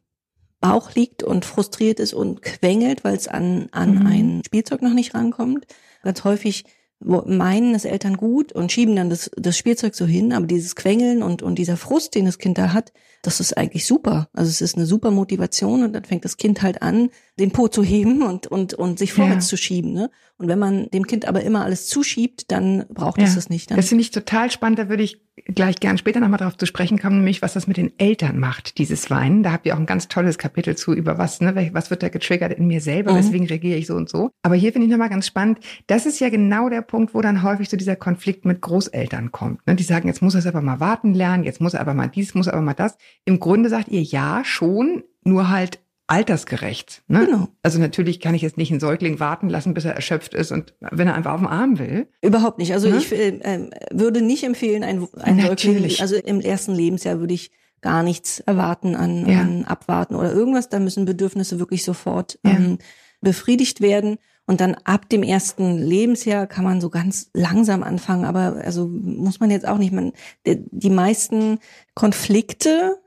[0.60, 4.06] Bauch liegt und frustriert ist und quengelt, weil es an, an Mhm.
[4.08, 5.66] ein Spielzeug noch nicht rankommt.
[6.04, 6.66] Ganz häufig
[7.00, 11.22] meinen es Eltern gut und schieben dann das, das Spielzeug so hin, aber dieses Quengeln
[11.22, 14.30] und, und dieser Frust, den das Kind da hat, das ist eigentlich super.
[14.34, 17.68] Also es ist eine super Motivation und dann fängt das Kind halt an, den Po
[17.68, 19.50] zu heben und, und, und sich vorwärts Ja.
[19.50, 19.94] zu schieben.
[19.94, 20.10] Ne?
[20.40, 23.36] Und wenn man dem Kind aber immer alles zuschiebt, dann braucht es Ja.
[23.36, 23.70] das nicht.
[23.70, 24.80] Dann Das finde ich total spannend.
[24.80, 27.78] Da würde ich gleich gern später nochmal drauf zu sprechen kommen, nämlich was das mit
[27.78, 29.44] den Eltern macht, dieses Weinen.
[29.44, 32.10] Da habt ihr auch ein ganz tolles Kapitel zu, über was, ne, was wird da
[32.10, 33.18] getriggert in mir selber, Mhm.
[33.18, 34.32] weswegen reagiere ich so und so.
[34.44, 35.60] Aber hier finde ich nochmal ganz spannend.
[35.88, 39.66] Das ist ja genau der Punkt, wo dann häufig so dieser Konflikt mit Großeltern kommt.
[39.68, 39.76] Ne?
[39.76, 42.08] Die sagen, jetzt muss er es aber mal warten lernen, jetzt muss er aber mal
[42.08, 42.98] dies, muss er aber mal das.
[43.26, 47.04] Im Grunde sagt ihr ja schon, nur halt altersgerecht.
[47.08, 47.26] Ne?
[47.26, 47.48] Genau.
[47.64, 50.74] Also natürlich kann ich jetzt nicht einen Säugling warten lassen, bis er erschöpft ist und
[50.80, 52.08] wenn er einfach auf dem Arm will.
[52.22, 52.74] Überhaupt nicht.
[52.74, 52.98] Also Ne?
[52.98, 55.40] ich äh, würde nicht empfehlen, ein, ein.
[55.42, 59.42] Säugling, also im ersten Lebensjahr würde ich gar nichts erwarten an, Ja.
[59.42, 60.70] an Abwarten oder irgendwas.
[60.70, 62.52] Da müssen Bedürfnisse wirklich sofort Ja.
[62.52, 62.78] ähm,
[63.22, 64.18] befriedigt werden.
[64.50, 69.42] Und dann ab dem ersten Lebensjahr kann man so ganz langsam anfangen, aber also muss
[69.42, 69.92] man jetzt auch nicht.
[69.92, 70.14] Man,
[70.46, 71.60] die meisten
[71.98, 73.00] Konflikte,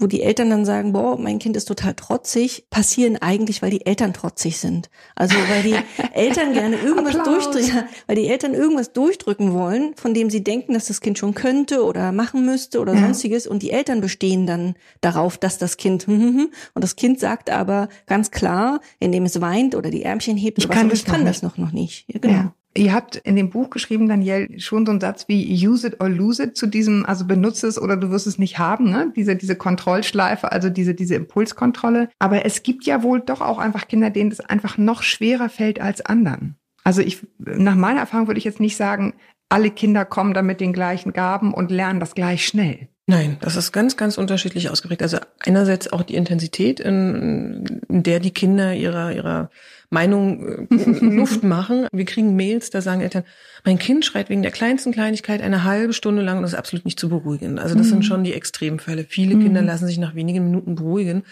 [0.00, 3.86] wo die Eltern dann sagen, boah, mein Kind ist total trotzig, passieren eigentlich, weil die
[3.86, 4.90] Eltern trotzig sind.
[5.14, 5.76] Also weil die
[6.12, 10.86] Eltern gerne irgendwas durchdrücken, weil die Eltern irgendwas durchdrücken wollen, von dem sie denken, dass
[10.86, 13.00] das Kind schon könnte oder machen müsste oder Ja.
[13.02, 13.46] sonstiges.
[13.46, 18.32] Und die Eltern bestehen dann darauf, dass das Kind und das Kind sagt aber ganz
[18.32, 21.20] klar, indem es weint oder die Ärmchen hebt, Ich was kann auch, das ich kann
[21.20, 22.06] noch das noch, noch nicht.
[22.12, 22.34] Ja, genau.
[22.34, 22.54] Ja.
[22.76, 26.08] Ihr habt in dem Buch geschrieben, Daniel, schon so einen Satz wie use it or
[26.08, 29.12] lose it zu diesem, also benutze es oder du wirst es nicht haben, ne?
[29.14, 32.08] Diese, diese Kontrollschleife, also diese, diese Impulskontrolle.
[32.18, 35.80] Aber es gibt ja wohl doch auch einfach Kinder, denen das einfach noch schwerer fällt
[35.80, 36.56] als anderen.
[36.82, 39.14] Also ich, nach meiner Erfahrung würde ich jetzt nicht sagen,
[39.48, 42.88] alle Kinder kommen da mit den gleichen Gaben und lernen das gleich schnell.
[43.06, 45.02] Nein, das ist ganz, ganz unterschiedlich ausgeprägt.
[45.02, 49.50] Also einerseits auch die Intensität, in, in der die Kinder ihrer, ihrer
[49.90, 51.86] Meinung äh, Luft machen.
[51.92, 53.24] Wir kriegen Mails, da sagen Eltern,
[53.62, 56.86] mein Kind schreit wegen der kleinsten Kleinigkeit eine halbe Stunde lang und das ist absolut
[56.86, 57.58] nicht zu beruhigen.
[57.58, 59.04] Also das sind schon die Extremfälle.
[59.04, 61.24] Viele Kinder lassen sich nach wenigen Minuten beruhigen.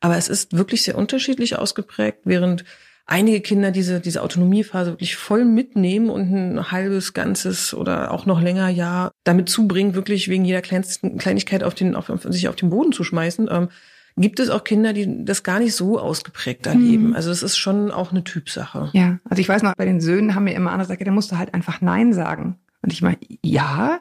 [0.00, 2.64] Aber es ist wirklich sehr unterschiedlich ausgeprägt, während
[3.10, 8.40] einige Kinder diese, diese Autonomiephase wirklich voll mitnehmen und ein halbes, ganzes oder auch noch
[8.40, 12.70] länger Jahr damit zubringen, wirklich wegen jeder kleinsten Kleinigkeit auf den, auf, sich auf den
[12.70, 13.48] Boden zu schmeißen.
[13.50, 13.68] Ähm,
[14.16, 17.14] gibt es auch Kinder, die das gar nicht so ausgeprägt erleben.
[17.14, 18.90] Also es ist schon auch eine Typsache.
[18.92, 21.38] Ja, also ich weiß noch, bei den Söhnen haben mir immer andere gesagt, der musste
[21.38, 22.58] halt einfach Nein sagen.
[22.82, 24.00] Und ich meine, ja,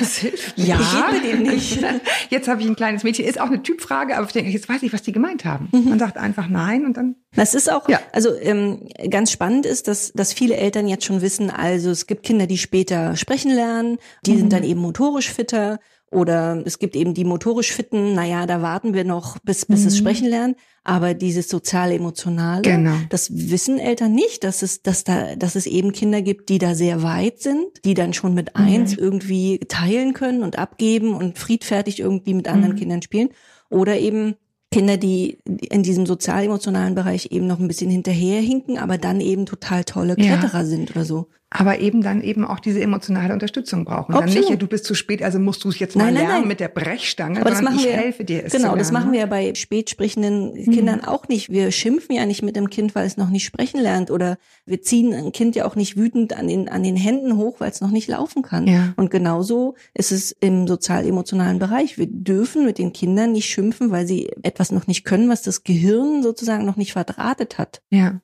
[0.00, 0.58] Das hilft.
[0.58, 0.78] ja.
[1.14, 1.78] Ich dem nicht.
[2.30, 4.82] Jetzt habe ich ein kleines Mädchen, ist auch eine Typfrage, aber ich denke, jetzt weiß
[4.82, 5.68] ich, was die gemeint haben.
[5.72, 5.90] Mhm.
[5.90, 8.00] Man sagt einfach Nein und dann Das ist auch, Ja.
[8.12, 12.24] also ähm, ganz spannend ist, dass, dass viele Eltern jetzt schon wissen, also es gibt
[12.24, 14.38] Kinder, die später sprechen lernen, die Mhm.
[14.38, 15.78] sind dann eben motorisch fitter
[16.12, 19.96] oder es gibt eben die motorisch fitten, naja, da warten wir noch, bis, bis es
[19.96, 20.54] sprechen lernen.
[20.84, 22.84] Aber dieses sozial-emotionale, Mhm.
[22.84, 22.94] Genau.
[23.08, 26.74] das wissen Eltern nicht, dass es, dass da, dass es eben Kinder gibt, die da
[26.74, 28.64] sehr weit sind, die dann schon mit Mhm.
[28.64, 32.52] eins irgendwie teilen können und abgeben und friedfertig irgendwie mit Mhm.
[32.52, 33.30] anderen Kindern spielen.
[33.70, 34.34] Oder eben
[34.70, 35.38] Kinder, die
[35.70, 40.36] in diesem sozial-emotionalen Bereich eben noch ein bisschen hinterherhinken, aber dann eben total tolle Ja.
[40.38, 41.28] Kletterer sind oder so.
[41.54, 44.12] Aber eben dann eben auch diese emotionale Unterstützung brauchen.
[44.12, 44.40] Dann Absolut.
[44.40, 46.40] nicht, ja, du bist zu spät, also musst du es jetzt mal Nein, nein, lernen
[46.40, 46.48] nein.
[46.48, 49.20] mit der Brechstange, Aber das machen ich wir, helfe dir es genau, das machen wir
[49.20, 51.50] ja bei spät sprechenden Kindern auch nicht.
[51.50, 54.80] Wir schimpfen ja nicht mit dem Kind, weil es noch nicht sprechen lernt oder wir
[54.80, 57.80] ziehen ein Kind ja auch nicht wütend an den, an den Händen hoch, weil es
[57.80, 58.66] noch nicht laufen kann.
[58.66, 58.94] Ja.
[58.96, 61.98] Und genauso ist es im sozial-emotionalen Bereich.
[61.98, 65.64] Wir dürfen mit den Kindern nicht schimpfen, weil sie etwas noch nicht können, was das
[65.64, 67.82] Gehirn sozusagen noch nicht verdrahtet hat.
[67.90, 68.20] Ja.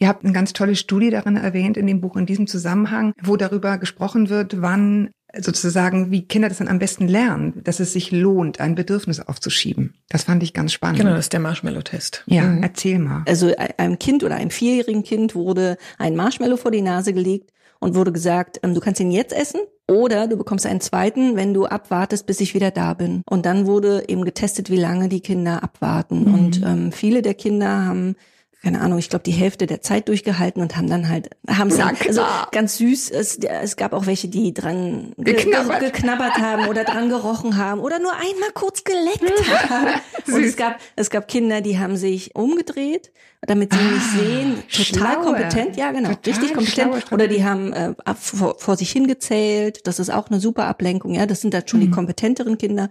[0.00, 3.36] Ihr habt eine ganz tolle Studie darin erwähnt in dem Buch in diesem Zusammenhang, wo
[3.36, 8.10] darüber gesprochen wird, wann sozusagen, wie Kinder das dann am besten lernen, dass es sich
[8.10, 9.94] lohnt, ein Bedürfnis aufzuschieben.
[10.08, 10.98] Das fand ich ganz spannend.
[10.98, 12.24] Genau, das ist der Marshmallow-Test.
[12.26, 12.62] Ja, Mhm.
[12.62, 13.22] erzähl mal.
[13.28, 17.94] Also einem Kind oder einem vierjährigen Kind wurde ein Marshmallow vor die Nase gelegt und
[17.94, 21.66] wurde gesagt, ähm, du kannst ihn jetzt essen oder du bekommst einen zweiten, wenn du
[21.66, 23.22] abwartest, bis ich wieder da bin.
[23.28, 26.24] Und dann wurde eben getestet, wie lange die Kinder abwarten.
[26.24, 26.34] Mhm.
[26.34, 28.16] Und ähm, viele der Kinder haben
[28.62, 31.78] keine Ahnung, ich glaube die Hälfte der Zeit durchgehalten und haben dann halt, haben es
[31.80, 35.80] also ganz süß, es, es gab auch welche, die dran ge Geknabbert.
[35.80, 39.32] ge geknabbert haben oder dran gerochen haben oder nur einmal kurz geleckt
[39.70, 40.00] haben.
[40.26, 45.06] Und es gab, es gab Kinder, die haben sich umgedreht, damit sie nicht sehen, total
[45.06, 45.24] Ah, schlaue.
[45.24, 47.12] kompetent, ja genau, Total richtig kompetent.
[47.12, 51.24] Oder die haben äh, vor, vor sich hingezählt, das ist auch eine super Ablenkung, ja,
[51.24, 51.84] das sind dann schon Mhm.
[51.84, 52.90] die kompetenteren Kinder.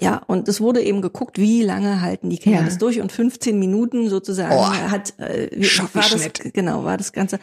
[0.00, 2.64] Ja, und es wurde eben geguckt, wie lange halten die Kinder Ja.
[2.64, 6.54] das durch und 15 Minuten sozusagen Oh, hat äh, wie- war das Schockenschnitt.
[6.54, 7.40] genau war das ganze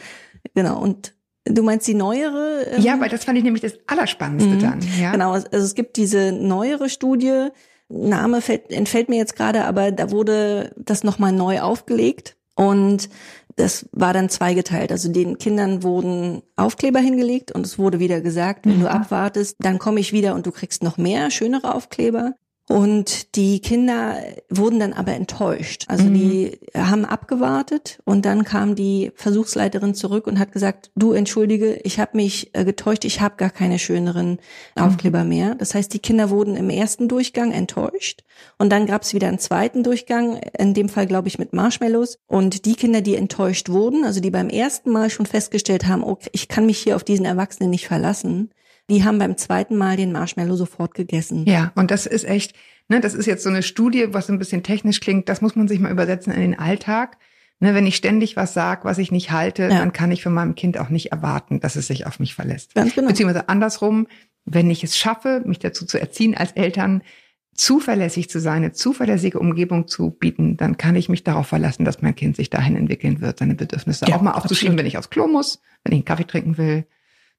[0.53, 1.13] genau und
[1.43, 4.59] du meinst die neuere ähm, Ja, weil das fand ich nämlich das Allerspannendste Mhm.
[4.59, 4.79] dann.
[4.99, 5.11] Ja?
[5.11, 7.49] Genau, also es gibt diese neuere Studie,
[7.89, 13.09] Name fällt, entfällt mir jetzt gerade, aber da wurde das nochmal neu aufgelegt und
[13.57, 14.91] das war dann zweigeteilt.
[14.91, 19.77] Also den Kindern wurden Aufkleber hingelegt und es wurde wieder gesagt, wenn du abwartest, dann
[19.77, 22.33] komme ich wieder und du kriegst noch mehr schönere Aufkleber.
[22.67, 24.17] Und die Kinder
[24.49, 25.86] wurden dann aber enttäuscht.
[25.88, 31.75] Also die haben abgewartet und dann kam die Versuchsleiterin zurück und hat gesagt, du entschuldige,
[31.84, 34.39] ich habe mich äh, getäuscht, ich habe gar keine schöneren
[34.75, 35.54] Aufkleber mehr.
[35.54, 38.23] Das heißt, die Kinder wurden im ersten Durchgang enttäuscht
[38.58, 42.17] und dann gab es wieder einen zweiten Durchgang, in dem Fall glaube ich mit Marshmallows.
[42.25, 46.30] Und die Kinder, die enttäuscht wurden, also die beim ersten Mal schon festgestellt haben, okay,
[46.32, 48.49] ich kann mich hier auf diesen Erwachsenen nicht verlassen,
[48.89, 51.45] die haben beim zweiten Mal den Marshmallow sofort gegessen.
[51.48, 52.56] Ja, und das ist echt,
[52.88, 55.67] ne, das ist jetzt so eine Studie, was ein bisschen technisch klingt, das muss man
[55.67, 57.17] sich mal übersetzen in den Alltag.
[57.62, 59.69] Ne, wenn ich ständig was sag, was ich nicht halte, Ja.
[59.80, 62.76] dann kann ich von meinem Kind auch nicht erwarten, dass es sich auf mich verlässt.
[62.76, 63.08] Ganz genau.
[63.08, 64.08] Beziehungsweise andersrum,
[64.43, 67.02] wenn ich es schaffe, mich dazu zu erziehen, als Eltern
[67.54, 72.02] zuverlässig zu sein, eine zuverlässige Umgebung zu bieten, dann kann ich mich darauf verlassen, dass
[72.02, 75.10] mein Kind sich dahin entwickeln wird, seine Bedürfnisse Ja, auch mal aufzuschieben, wenn ich aufs
[75.10, 76.86] Klo muss, wenn ich einen Kaffee trinken will,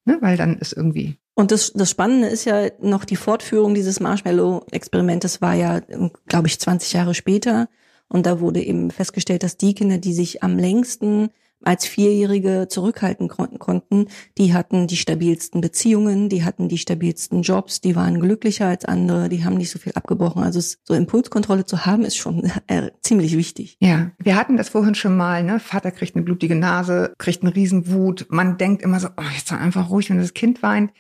[0.07, 4.01] ne, weil dann ist irgendwie Und das, das Spannende ist ja noch die Fortführung dieses
[4.01, 5.81] Marshmallow-Experimentes war ja,
[6.27, 7.69] glaube ich, 20 Jahre später.
[8.09, 11.29] Und da wurde eben festgestellt, dass die Kinder, die sich am längsten
[11.67, 14.07] als Vierjährige zurückhalten kon konnten,
[14.39, 19.29] die hatten die stabilsten Beziehungen, die hatten die stabilsten Jobs, die waren glücklicher als andere,
[19.29, 20.43] die haben nicht so viel abgebrochen.
[20.43, 23.77] Also so Impulskontrolle zu haben, ist schon äh, ziemlich wichtig.
[23.81, 25.59] Ja, wir hatten das vorhin schon mal, ne?
[25.59, 28.27] Vater kriegt eine blutige Nase, kriegt eine Riesenwut.
[28.31, 30.93] Man denkt immer so, oh, jetzt sei einfach ruhig, wenn das Kind weint.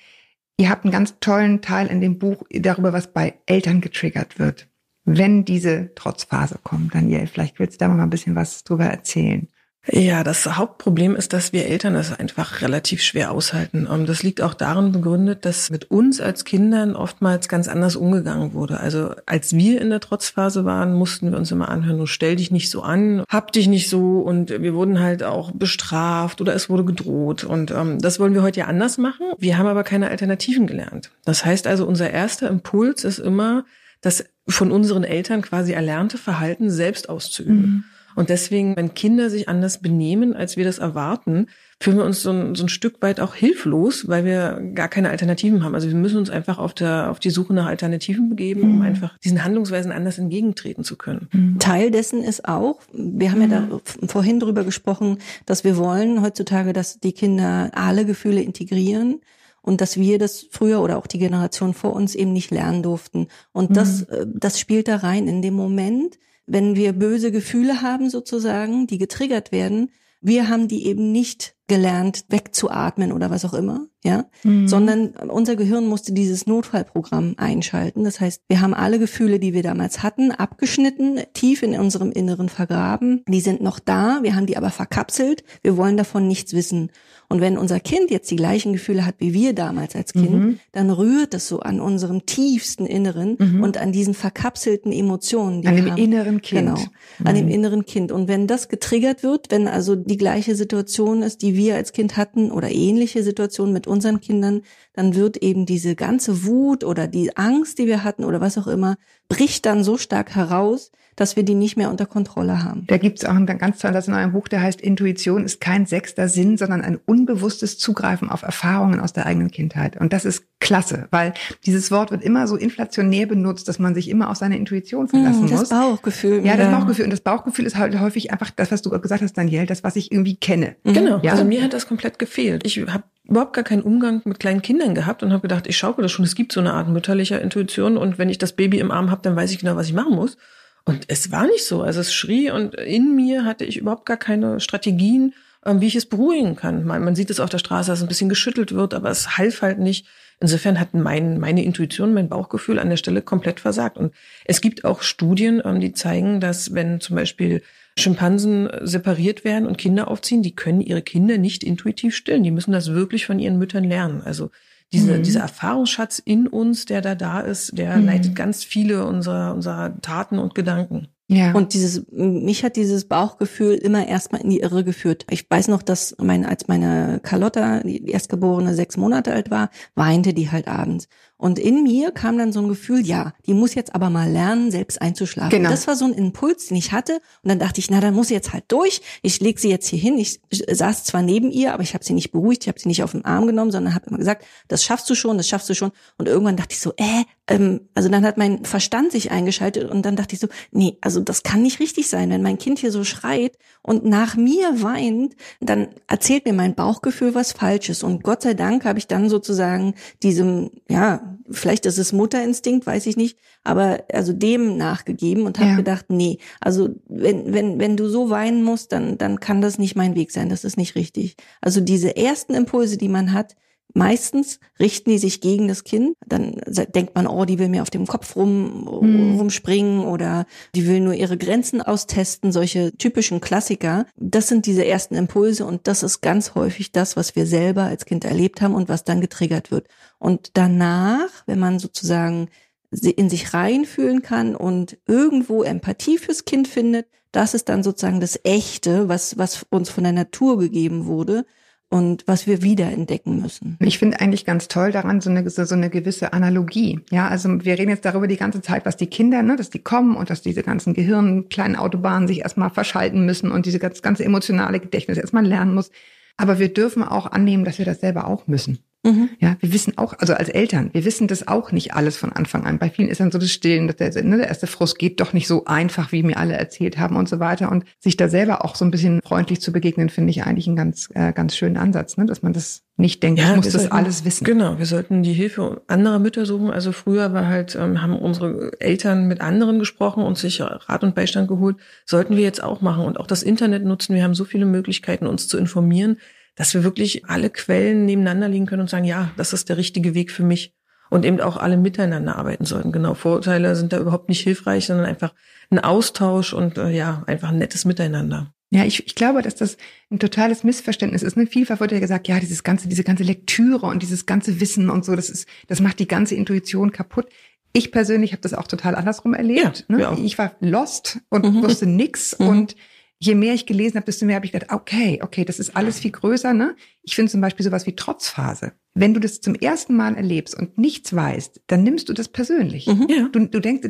[0.58, 4.68] Ihr habt einen ganz tollen Teil in dem Buch darüber, was bei Eltern getriggert wird.
[5.04, 9.48] Wenn diese Trotzphase kommt, Daniel, vielleicht willst du da mal ein bisschen was drüber erzählen.
[9.88, 13.86] Ja, das Hauptproblem ist, dass wir Eltern das einfach relativ schwer aushalten.
[14.06, 18.80] Das liegt auch darin begründet, dass mit uns als Kindern oftmals ganz anders umgegangen wurde.
[18.80, 22.50] Also als wir in der Trotzphase waren, mussten wir uns immer anhören, du stell dich
[22.50, 26.68] nicht so an, hab dich nicht so und wir wurden halt auch bestraft oder es
[26.68, 27.44] wurde gedroht.
[27.44, 29.26] Und ähm, das wollen wir heute ja anders machen.
[29.38, 31.10] Wir haben aber keine Alternativen gelernt.
[31.24, 33.64] Das heißt also, unser erster Impuls ist immer,
[34.00, 37.84] das von unseren Eltern quasi erlernte Verhalten selbst auszuüben.
[38.16, 41.46] Und deswegen, wenn Kinder sich anders benehmen, als wir das erwarten,
[41.78, 45.10] fühlen wir uns so ein, so ein Stück weit auch hilflos, weil wir gar keine
[45.10, 45.74] Alternativen haben.
[45.74, 49.18] Also wir müssen uns einfach auf, der, auf die Suche nach Alternativen begeben, um einfach
[49.18, 51.28] diesen Handlungsweisen anders entgegentreten zu können.
[51.58, 56.22] Teil dessen ist auch, wir haben ja da f- vorhin drüber gesprochen, dass wir wollen
[56.22, 59.20] heutzutage, dass die Kinder alle Gefühle integrieren
[59.60, 63.26] und dass wir das früher oder auch die Generation vor uns eben nicht lernen durften.
[63.52, 68.08] Und das, äh, das spielt da rein in dem Moment, wenn wir böse Gefühle haben
[68.08, 73.86] sozusagen, die getriggert werden, wir haben die eben nicht gelernt, wegzuatmen oder was auch immer,
[74.04, 74.26] ja,
[74.66, 78.04] sondern unser Gehirn musste dieses Notfallprogramm einschalten.
[78.04, 82.48] Das heißt, wir haben alle Gefühle, die wir damals hatten, abgeschnitten, tief in unserem Inneren
[82.48, 83.24] vergraben.
[83.28, 85.42] Die sind noch da, wir haben die aber verkapselt.
[85.62, 86.90] Wir wollen davon nichts wissen.
[87.28, 90.90] Und wenn unser Kind jetzt die gleichen Gefühle hat wie wir damals als Kind, dann
[90.90, 95.82] rührt es so an unserem tiefsten Inneren und an diesen verkapselten Emotionen, die An wir
[95.82, 95.98] dem haben.
[96.00, 96.60] inneren Kind.
[96.60, 96.80] Genau,
[97.24, 98.12] an dem inneren Kind.
[98.12, 102.16] Und wenn das getriggert wird, wenn also die gleiche Situation ist, die wir als Kind
[102.16, 107.36] hatten oder ähnliche Situationen mit unseren Kindern, dann wird eben diese ganze Wut oder die
[107.36, 108.96] Angst, die wir hatten oder was auch immer,
[109.28, 112.84] bricht dann so stark heraus, dass wir die nicht mehr unter Kontrolle haben.
[112.88, 116.28] Da gibt's auch ein ganz tolles in eurem Buch, der heißt Intuition ist kein sechster
[116.28, 119.96] Sinn, sondern ein unbewusstes Zugreifen auf Erfahrungen aus der eigenen Kindheit.
[119.98, 121.32] Und das ist klasse, weil
[121.64, 125.44] dieses Wort wird immer so inflationär benutzt, dass man sich immer auf seine Intuition verlassen
[125.44, 125.68] Hm, das muss.
[125.70, 126.44] Bauchgefühl.
[126.44, 126.78] Ja, das Ja.
[126.78, 127.04] Bauchgefühl.
[127.06, 129.96] Und das Bauchgefühl ist halt häufig einfach das, was du gesagt hast, Daniel, das, was
[129.96, 130.76] ich irgendwie kenne.
[130.84, 131.20] Genau.
[131.22, 131.32] Ja.
[131.32, 132.66] Also mir hat das komplett gefehlt.
[132.66, 136.02] Ich habe überhaupt gar keinen Umgang mit kleinen Kindern gehabt und habe gedacht, ich schaukel
[136.02, 136.24] das schon.
[136.24, 139.22] Es gibt so eine Art mütterlicher Intuition und wenn ich das Baby im Arm habe,
[139.22, 140.36] dann weiß ich genau, was ich machen muss.
[140.84, 141.82] Und es war nicht so.
[141.82, 145.34] Also es schrie und in mir hatte ich überhaupt gar keine Strategien,
[145.64, 146.84] ähm, wie ich es beruhigen kann.
[146.84, 149.80] Man, sieht es auf der Straße, dass ein bisschen geschüttelt wird, aber es half halt
[149.80, 150.06] nicht.
[150.38, 153.96] Insofern hat mein, meine Intuition, mein Bauchgefühl an der Stelle komplett versagt.
[153.96, 157.62] Und es gibt auch Studien, ähm, die zeigen, dass wenn zum Beispiel
[157.98, 162.42] Schimpansen separiert werden und Kinder aufziehen, die können ihre Kinder nicht intuitiv stillen.
[162.42, 164.22] Die müssen das wirklich von ihren Müttern lernen.
[164.22, 164.50] Also
[164.92, 170.00] diese, dieser Erfahrungsschatz in uns, der da da ist, der leitet ganz viele unserer, unserer
[170.00, 171.08] Taten und Gedanken.
[171.28, 171.52] Ja.
[171.54, 175.26] Und dieses, mich hat dieses Bauchgefühl immer erstmal in die Irre geführt.
[175.28, 180.34] Ich weiß noch, dass mein, als meine Carlotta, die Erstgeborene, sechs Monate alt war, weinte
[180.34, 181.08] die halt abends.
[181.38, 184.70] Und in mir kam dann so ein Gefühl, ja, die muss jetzt aber mal lernen,
[184.70, 185.50] selbst einzuschlafen.
[185.50, 185.70] Genau.
[185.70, 187.20] Das war so ein Impuls, den ich hatte.
[187.42, 189.02] Und dann dachte ich, na, dann muss sie jetzt halt durch.
[189.22, 190.18] Ich leg sie jetzt hier hin.
[190.18, 192.64] Ich saß zwar neben ihr, aber ich habe sie nicht beruhigt.
[192.64, 195.14] Ich habe sie nicht auf den Arm genommen, sondern habe immer gesagt, das schaffst du
[195.14, 195.92] schon, das schaffst du schon.
[196.16, 200.02] Und irgendwann dachte ich so, äh, ähm, also dann hat mein Verstand sich eingeschaltet und
[200.02, 202.90] dann dachte ich so, nee, also das kann nicht richtig sein, wenn mein Kind hier
[202.90, 208.02] so schreit und nach mir weint, dann erzählt mir mein Bauchgefühl was Falsches.
[208.02, 213.06] Und Gott sei Dank habe ich dann sozusagen diesem, ja, vielleicht ist es Mutterinstinkt, weiß
[213.06, 215.76] ich nicht, aber also dem nachgegeben und habe Ja.
[215.76, 219.96] gedacht, nee, also wenn wenn wenn du so weinen musst, dann dann kann das nicht
[219.96, 221.36] mein Weg sein, das ist nicht richtig.
[221.60, 223.56] Also diese ersten Impulse, die man hat,
[223.94, 226.16] Meistens richten die sich gegen das Kind.
[226.26, 226.60] Dann
[226.94, 230.44] denkt man, oh, die will mir auf dem Kopf rum, rumspringen oder
[230.74, 232.52] die will nur ihre Grenzen austesten.
[232.52, 234.04] Solche typischen Klassiker.
[234.16, 238.04] Das sind diese ersten Impulse und das ist ganz häufig das, was wir selber als
[238.04, 239.88] Kind erlebt haben und was dann getriggert wird.
[240.18, 242.48] Und danach, wenn man sozusagen
[242.90, 248.38] in sich reinfühlen kann und irgendwo Empathie fürs Kind findet, das ist dann sozusagen das
[248.44, 251.46] Echte, was, was uns von der Natur gegeben wurde
[251.88, 253.76] und was wir wieder entdecken müssen.
[253.80, 257.00] Ich finde eigentlich ganz toll daran so eine, so eine gewisse Analogie.
[257.10, 259.78] Ja, also wir reden jetzt darüber die ganze Zeit, was die Kinder, ne, dass die
[259.78, 264.02] kommen und dass diese ganzen Gehirn, kleinen Autobahnen sich erstmal verschalten müssen und diese ganz,
[264.02, 265.90] ganze emotionale Gedächtnis erstmal lernen muss.
[266.36, 268.78] Aber wir dürfen auch annehmen, dass wir das selber auch müssen.
[269.06, 269.30] Mhm.
[269.38, 272.64] Ja, wir wissen auch, also als Eltern, wir wissen das auch nicht alles von Anfang
[272.66, 272.78] an.
[272.78, 275.32] Bei vielen ist dann so das Stillen, dass der, ne, der erste Frust geht doch
[275.32, 277.70] nicht so einfach, wie mir alle erzählt haben und so weiter.
[277.70, 280.76] Und sich da selber auch so ein bisschen freundlich zu begegnen, finde ich eigentlich einen
[280.76, 282.26] ganz, äh, ganz schönen Ansatz, ne?
[282.26, 284.44] dass man das nicht denkt, ich muss das sollten- alles wissen.
[284.44, 286.70] Genau, wir sollten die Hilfe anderer Mütter suchen.
[286.70, 291.14] Also früher war halt, ähm, haben unsere Eltern mit anderen gesprochen und sich Rat und
[291.14, 291.76] Beistand geholt.
[292.06, 294.14] Sollten wir jetzt auch machen und auch das Internet nutzen.
[294.14, 296.16] Wir haben so viele Möglichkeiten, uns zu informieren,
[296.56, 300.14] dass wir wirklich alle Quellen nebeneinander liegen können und sagen, ja, das ist der richtige
[300.14, 300.74] Weg für mich.
[301.08, 302.90] Und eben auch alle miteinander arbeiten sollten.
[302.90, 305.32] Genau, Vorurteile sind da überhaupt nicht hilfreich, sondern einfach
[305.70, 308.52] ein Austausch und äh, ja, einfach ein nettes Miteinander.
[308.70, 309.76] Ja, ich, ich glaube, dass das
[310.10, 311.36] ein totales Missverständnis ist.
[311.36, 311.46] Ne?
[311.46, 315.04] Vielfach wird ja gesagt, ja, dieses ganze, diese ganze Lektüre und dieses ganze Wissen und
[315.04, 317.26] so, das ist, das macht die ganze Intuition kaputt.
[317.72, 319.84] Ich persönlich habe das auch total andersrum erlebt.
[319.88, 320.18] Ja, ne?
[320.24, 321.62] Ich war lost und Mhm.
[321.62, 322.48] wusste nix Mhm.
[322.48, 322.76] und
[323.18, 325.98] je mehr ich gelesen habe, desto mehr habe ich gedacht, okay, okay, das ist alles
[325.98, 326.52] viel größer.
[326.52, 326.76] Ne?
[327.02, 328.72] Ich finde zum Beispiel sowas wie Trotzphase.
[328.94, 332.86] Wenn du das zum ersten Mal erlebst und nichts weißt, dann nimmst du das persönlich.
[332.86, 333.06] Mhm.
[333.08, 333.28] Ja.
[333.32, 333.88] Du, du denkst,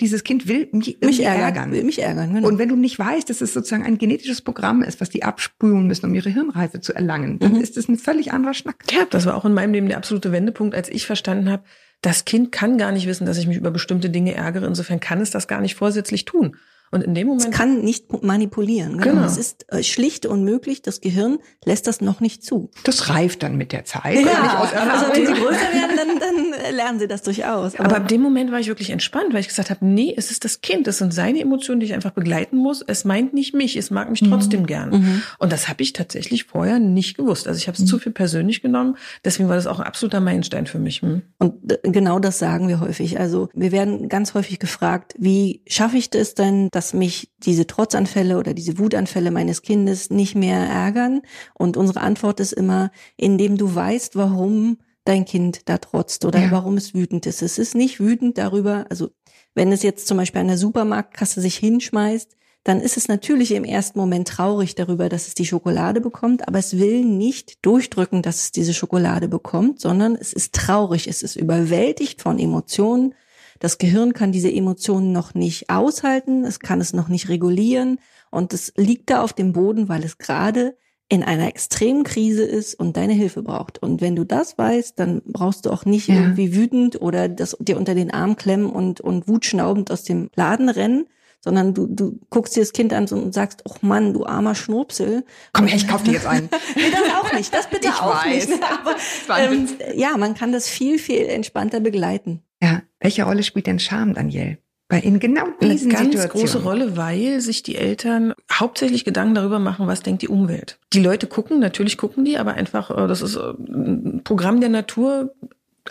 [0.00, 1.72] dieses Kind will mich, Mich ärgern, ärgern.
[1.72, 2.48] will mich ärgern, genau.
[2.48, 5.86] Und wenn du nicht weißt, dass es sozusagen ein genetisches Programm ist, was die abspülen
[5.86, 7.60] müssen, um ihre Hirnreife zu erlangen, dann Mhm.
[7.60, 8.84] ist es ein völlig anderer Schnack.
[8.90, 11.64] Ja, das war auch in meinem Leben der absolute Wendepunkt, als ich verstanden habe,
[12.02, 14.66] das Kind kann gar nicht wissen, dass ich mich über bestimmte Dinge ärgere.
[14.66, 16.56] Insofern kann es das gar nicht vorsätzlich tun.
[16.90, 18.98] Und in dem es Moment kann nicht manipulieren.
[18.98, 19.16] Genau.
[19.16, 19.26] Genau.
[19.26, 20.82] Es ist äh, schlicht unmöglich.
[20.82, 22.70] Das Gehirn lässt das noch nicht zu.
[22.84, 24.18] Das reift dann mit der Zeit.
[24.18, 27.78] Aus also wenn sie größer werden, dann, dann äh, lernen sie das durchaus.
[27.78, 30.44] Aber ab dem Moment war ich wirklich entspannt, weil ich gesagt habe, nee, es ist
[30.44, 32.82] das Kind, es sind seine Emotionen, die ich einfach begleiten muss.
[32.86, 34.90] Es meint nicht mich, es mag mich trotzdem gern.
[34.90, 35.22] Mhm.
[35.38, 37.48] Und das habe ich tatsächlich vorher nicht gewusst.
[37.48, 38.96] Also ich habe es zu viel persönlich genommen.
[39.24, 41.02] Deswegen war das auch ein absoluter Meilenstein für mich.
[41.02, 41.22] Hm.
[41.38, 43.18] Und äh, genau das sagen wir häufig.
[43.18, 48.38] Also wir werden ganz häufig gefragt, wie schaffe ich das denn, dass mich diese Trotzanfälle
[48.38, 51.22] oder diese Wutanfälle meines Kindes nicht mehr ärgern?
[51.54, 56.50] Und unsere Antwort ist immer, indem du weißt, warum dein Kind da trotzt oder Ja.
[56.50, 57.42] warum es wütend ist.
[57.42, 59.10] Es ist nicht wütend darüber, also
[59.54, 63.62] wenn es jetzt zum Beispiel an der Supermarktkasse sich hinschmeißt, dann ist es natürlich im
[63.64, 68.42] ersten Moment traurig darüber, dass es die Schokolade bekommt, aber es will nicht durchdrücken, dass
[68.42, 73.14] es diese Schokolade bekommt, sondern es ist traurig, es ist überwältigt von Emotionen.
[73.58, 77.98] Das Gehirn kann diese Emotionen noch nicht aushalten, es kann es noch nicht regulieren
[78.30, 80.76] und es liegt da auf dem Boden, weil es gerade
[81.08, 83.80] in einer extremen Krise ist und deine Hilfe braucht.
[83.80, 86.16] Und wenn du das weißt, dann brauchst du auch nicht Ja.
[86.16, 90.68] irgendwie wütend oder das dir unter den Arm klemmen und, und wutschnaubend aus dem Laden
[90.68, 91.06] rennen,
[91.40, 95.24] sondern du, du guckst dir das Kind an und sagst, oh Mann, du armer Schnurpsel.
[95.52, 96.48] Komm her, ich kauf dir jetzt einen.
[96.74, 98.48] nee, das auch nicht, das bitte Ich auch weiß.
[98.48, 98.60] nicht.
[99.28, 102.42] Aber ähm, ja, man kann das viel, viel entspannter begleiten.
[102.60, 104.58] Ja, welche Rolle spielt denn Scham, Daniel?
[104.88, 106.46] Bei in genau Eine diesen ganz Situationen.
[106.46, 110.80] große Rolle, weil sich die Eltern hauptsächlich Gedanken darüber machen, was denkt die Umwelt.
[110.92, 114.70] Die Leute gucken, natürlich gucken die, aber einfach, äh, das ist äh, ein Programm der
[114.70, 115.32] Natur.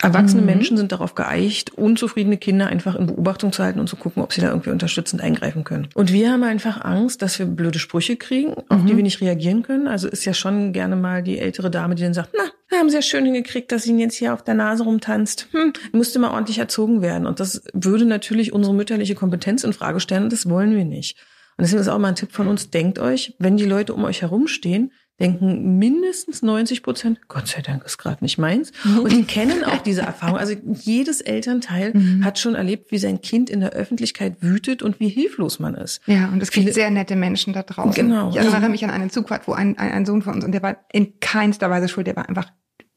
[0.02, 0.46] Erwachsene Mhm.
[0.46, 4.32] Menschen sind darauf geeicht, unzufriedene Kinder einfach in Beobachtung zu halten und zu gucken, ob
[4.32, 5.88] sie da irgendwie unterstützend eingreifen können.
[5.94, 8.86] Und wir haben einfach Angst, dass wir blöde Sprüche kriegen, auf Mhm.
[8.86, 9.88] die wir nicht reagieren können.
[9.88, 12.90] Also ist ja schon gerne mal die ältere Dame, die dann sagt, na, wir haben
[12.90, 15.48] sehr schön hingekriegt, dass sie ihn jetzt hier auf der Nase rumtanzt.
[15.52, 17.26] Hm, musste mal ordentlich erzogen werden.
[17.26, 21.16] Und das würde natürlich unsere mütterliche Kompetenz in Frage stellen und das wollen wir nicht.
[21.58, 24.04] Und deswegen ist auch mal ein Tipp von uns, denkt euch, wenn die Leute um
[24.04, 28.72] euch herumstehen, denken mindestens 90 Prozent, Gott sei Dank ist gerade nicht meins.
[29.02, 30.36] Und die kennen auch diese Erfahrung.
[30.38, 32.24] Also jedes Elternteil Mhm.
[32.24, 36.00] hat schon erlebt, wie sein Kind in der Öffentlichkeit wütet und wie hilflos man ist.
[36.06, 37.94] Ja, und es gibt sehr nette Menschen da draußen.
[37.94, 38.30] Genau.
[38.30, 40.62] Ich erinnere mich an eine Zugfahrt, wo ein, ein, ein Sohn von uns, und der
[40.62, 42.50] war in keinster Weise schuld, der war einfach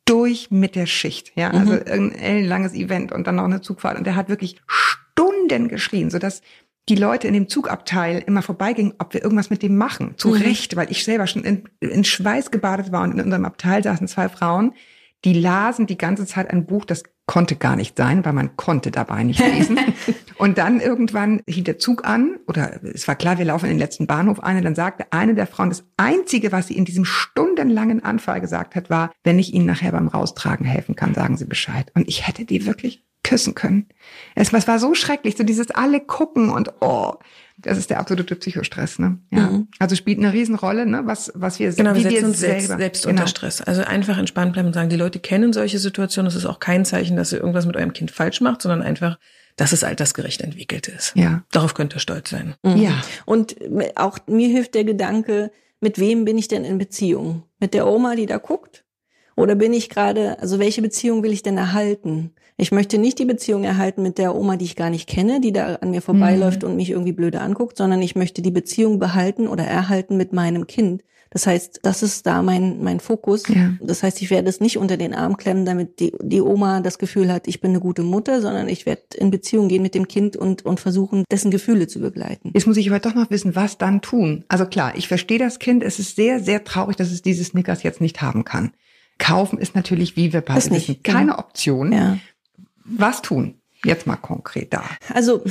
[0.05, 1.32] durch mit der Schicht.
[1.36, 1.80] Ja, also Mhm.
[1.86, 3.97] irgendein ellenlanges Event und dann noch eine Zugfahrt.
[3.97, 6.41] Und der hat wirklich Stunden geschrien, sodass
[6.89, 10.15] die Leute in dem Zugabteil immer vorbeigingen, ob wir irgendwas mit dem machen.
[10.17, 10.41] Zu Mhm.
[10.41, 14.07] Recht, weil ich selber schon in, in Schweiß gebadet war und in unserem Abteil saßen
[14.07, 14.73] zwei Frauen,
[15.25, 18.89] die lasen die ganze Zeit ein Buch, das konnte gar nicht sein, weil man konnte
[18.89, 19.77] dabei nicht lesen.
[20.37, 23.79] und dann irgendwann hielt der Zug an, oder es war klar, wir laufen in den
[23.79, 27.05] letzten Bahnhof ein, und dann sagte eine der Frauen, das Einzige, was sie in diesem
[27.05, 31.45] stundenlangen Anfall gesagt hat, war, wenn ich Ihnen nachher beim Raustragen helfen kann, sagen Sie
[31.45, 31.91] Bescheid.
[31.93, 33.88] Und ich hätte die wirklich küssen können.
[34.36, 37.13] Es, es war so schrecklich, so dieses alle gucken und oh,
[37.61, 39.20] das ist der absolute Psychostress, ne?
[39.32, 39.49] Ja.
[39.49, 39.67] Mhm.
[39.80, 41.01] Also spielt eine Riesenrolle, ne?
[41.03, 42.59] Was, was wir, Genau, wir wie setzen uns selber.
[42.59, 43.20] selbst, selbst genau.
[43.20, 43.61] unter Stress.
[43.61, 46.28] Also einfach entspannt bleiben und sagen, die Leute kennen solche Situationen.
[46.28, 49.20] Das ist auch kein Zeichen, dass ihr irgendwas mit eurem Kind falsch macht, sondern einfach,
[49.57, 51.11] dass es altersgerecht entwickelt ist.
[51.15, 51.43] Ja.
[51.51, 52.55] Darauf könnt ihr stolz sein.
[52.63, 52.78] Mhm.
[52.78, 53.03] Ja.
[53.26, 53.57] Und
[53.95, 55.51] auch mir hilft der Gedanke,
[55.82, 57.43] mit wem bin ich denn in Beziehung?
[57.59, 58.86] Mit der Oma, die da guckt?
[59.36, 62.34] Oder bin ich gerade, also welche Beziehung will ich denn erhalten?
[62.60, 65.53] Ich möchte nicht die Beziehung erhalten mit der Oma, die ich gar nicht kenne, die
[65.53, 69.47] da an mir vorbeiläuft und mich irgendwie blöde anguckt, sondern ich möchte die Beziehung behalten
[69.47, 71.03] oder erhalten mit meinem Kind.
[71.30, 73.47] Das heißt, das ist da mein, mein Fokus.
[73.47, 73.74] Ja.
[73.82, 76.97] Das heißt, ich werde es nicht unter den Arm klemmen, damit die, die Oma das
[76.97, 80.07] Gefühl hat, ich bin eine gute Mutter, sondern ich werde in Beziehung gehen mit dem
[80.07, 82.51] Kind und, und versuchen, dessen Gefühle zu begleiten.
[82.53, 84.43] Jetzt muss ich aber doch noch wissen, was dann tun.
[84.49, 85.84] Also klar, ich verstehe das Kind.
[85.84, 88.72] Es ist sehr, sehr traurig, dass es diese Snickers jetzt nicht haben kann.
[89.20, 91.39] Kaufen ist natürlich, wie wir beide wissen, keine genau.
[91.39, 91.91] Option.
[91.93, 92.18] Ja.
[92.97, 93.55] Was tun?
[93.83, 94.83] Jetzt mal konkret da.
[95.13, 95.41] Also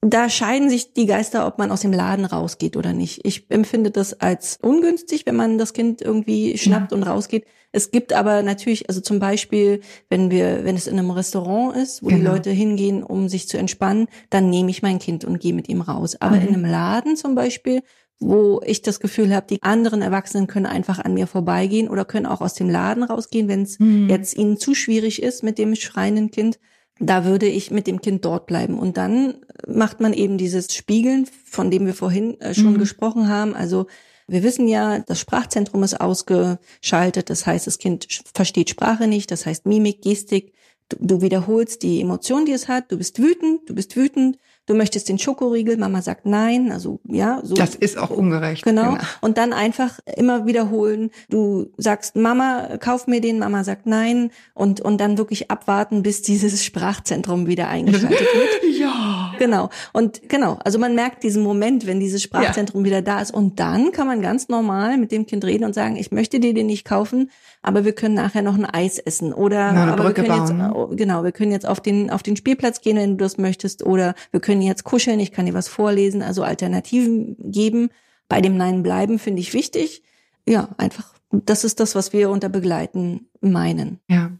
[0.00, 3.20] da scheiden sich die Geister, ob man aus dem Laden rausgeht oder nicht.
[3.24, 7.46] Ich empfinde das als ungünstig, wenn man das Kind irgendwie schnappt und rausgeht.
[7.72, 9.80] Es gibt aber natürlich, also zum Beispiel,
[10.10, 12.32] wenn wir, wenn es in einem Restaurant ist, wo die Genau.
[12.32, 15.80] Leute hingehen, um sich zu entspannen, dann nehme ich mein Kind und gehe mit ihm
[15.80, 16.16] raus.
[16.20, 17.82] Aber in einem Laden zum Beispiel,
[18.20, 22.26] wo ich das Gefühl habe, die anderen Erwachsenen können einfach an mir vorbeigehen oder können
[22.26, 23.78] auch aus dem Laden rausgehen, wenn es
[24.08, 26.60] jetzt ihnen zu schwierig ist mit dem schreienden Kind,
[27.00, 28.78] da würde ich mit dem Kind dort bleiben.
[28.78, 29.34] Und dann
[29.66, 32.78] macht man eben dieses Spiegeln, von dem wir vorhin äh, schon Mhm.
[32.78, 33.54] gesprochen haben.
[33.54, 33.86] Also
[34.26, 37.30] wir wissen ja, das Sprachzentrum ist ausgeschaltet.
[37.30, 39.30] Das heißt, das Kind versteht Sprache nicht.
[39.30, 40.52] Das heißt, Mimik, Gestik.
[40.88, 42.92] Du, du wiederholst die Emotion, die es hat.
[42.92, 44.38] Du bist wütend, du bist wütend.
[44.66, 45.76] Du möchtest den Schokoriegel.
[45.76, 46.72] Mama sagt nein.
[46.72, 47.54] Also ja, so.
[47.54, 48.64] Das ist auch ungerecht.
[48.64, 48.96] Genau.
[49.20, 51.10] Und dann einfach immer wiederholen.
[51.28, 53.38] Du sagst, Mama, kauf mir den.
[53.38, 54.30] Mama sagt nein.
[54.54, 58.48] Und, und dann wirklich abwarten, bis dieses Sprachzentrum wieder eingeschaltet wird.
[58.74, 59.32] Ja.
[59.38, 59.70] Genau.
[59.92, 60.58] Und genau.
[60.64, 63.32] Also man merkt diesen Moment, wenn dieses Sprachzentrum wieder da ist.
[63.32, 66.54] Und dann kann man ganz normal mit dem Kind reden und sagen, ich möchte dir
[66.54, 67.30] den nicht kaufen,
[67.64, 69.32] aber wir können nachher noch ein Eis essen.
[69.32, 72.22] Oder, eine aber Brücke wir können bauen, jetzt, genau, wir können jetzt auf den, auf
[72.22, 73.84] den Spielplatz gehen, wenn du das möchtest.
[73.84, 76.22] Oder wir können jetzt kuscheln, ich kann dir was vorlesen.
[76.22, 77.88] Also Alternativen geben.
[78.28, 80.02] Bei dem Nein bleiben finde ich wichtig.
[80.46, 84.00] Ja, einfach, das ist das, was wir unter Begleiten meinen.
[84.08, 84.32] Ja.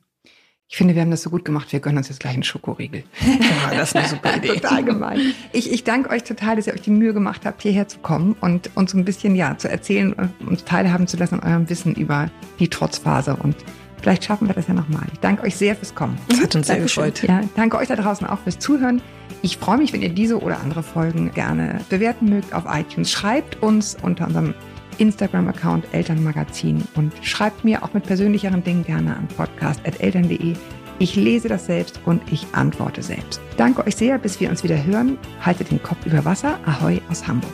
[0.70, 1.70] Ich finde, wir haben das so gut gemacht.
[1.72, 3.04] Wir gönnen uns jetzt gleich einen Schokoriegel.
[3.20, 4.48] Ja, das ist eine super Idee.
[4.48, 5.20] total gemein.
[5.52, 8.34] Ich, ich danke euch total, dass ihr euch die Mühe gemacht habt, hierher zu kommen
[8.40, 11.68] und uns so ein bisschen ja zu erzählen und uns teilhaben zu lassen an eurem
[11.70, 13.36] Wissen über die Trotzphase.
[13.36, 13.54] Und
[14.00, 15.04] vielleicht schaffen wir das ja nochmal.
[15.12, 16.18] Ich danke euch sehr fürs Kommen.
[16.28, 17.22] Das hat uns sehr gefreut.
[17.22, 19.02] Ja, danke euch da draußen auch fürs Zuhören.
[19.42, 23.10] Ich freue mich, wenn ihr diese oder andere Folgen gerne bewerten mögt auf iTunes.
[23.10, 24.54] Schreibt uns unter unserem
[24.98, 30.54] Instagram-Account Elternmagazin und schreibt mir auch mit persönlicheren Dingen gerne an podcast.eltern.de.
[30.98, 33.40] Ich lese das selbst und ich antworte selbst.
[33.56, 35.18] Danke euch sehr, bis wir uns wieder hören.
[35.40, 36.58] Haltet den Kopf über Wasser.
[36.64, 37.52] Ahoi aus Hamburg.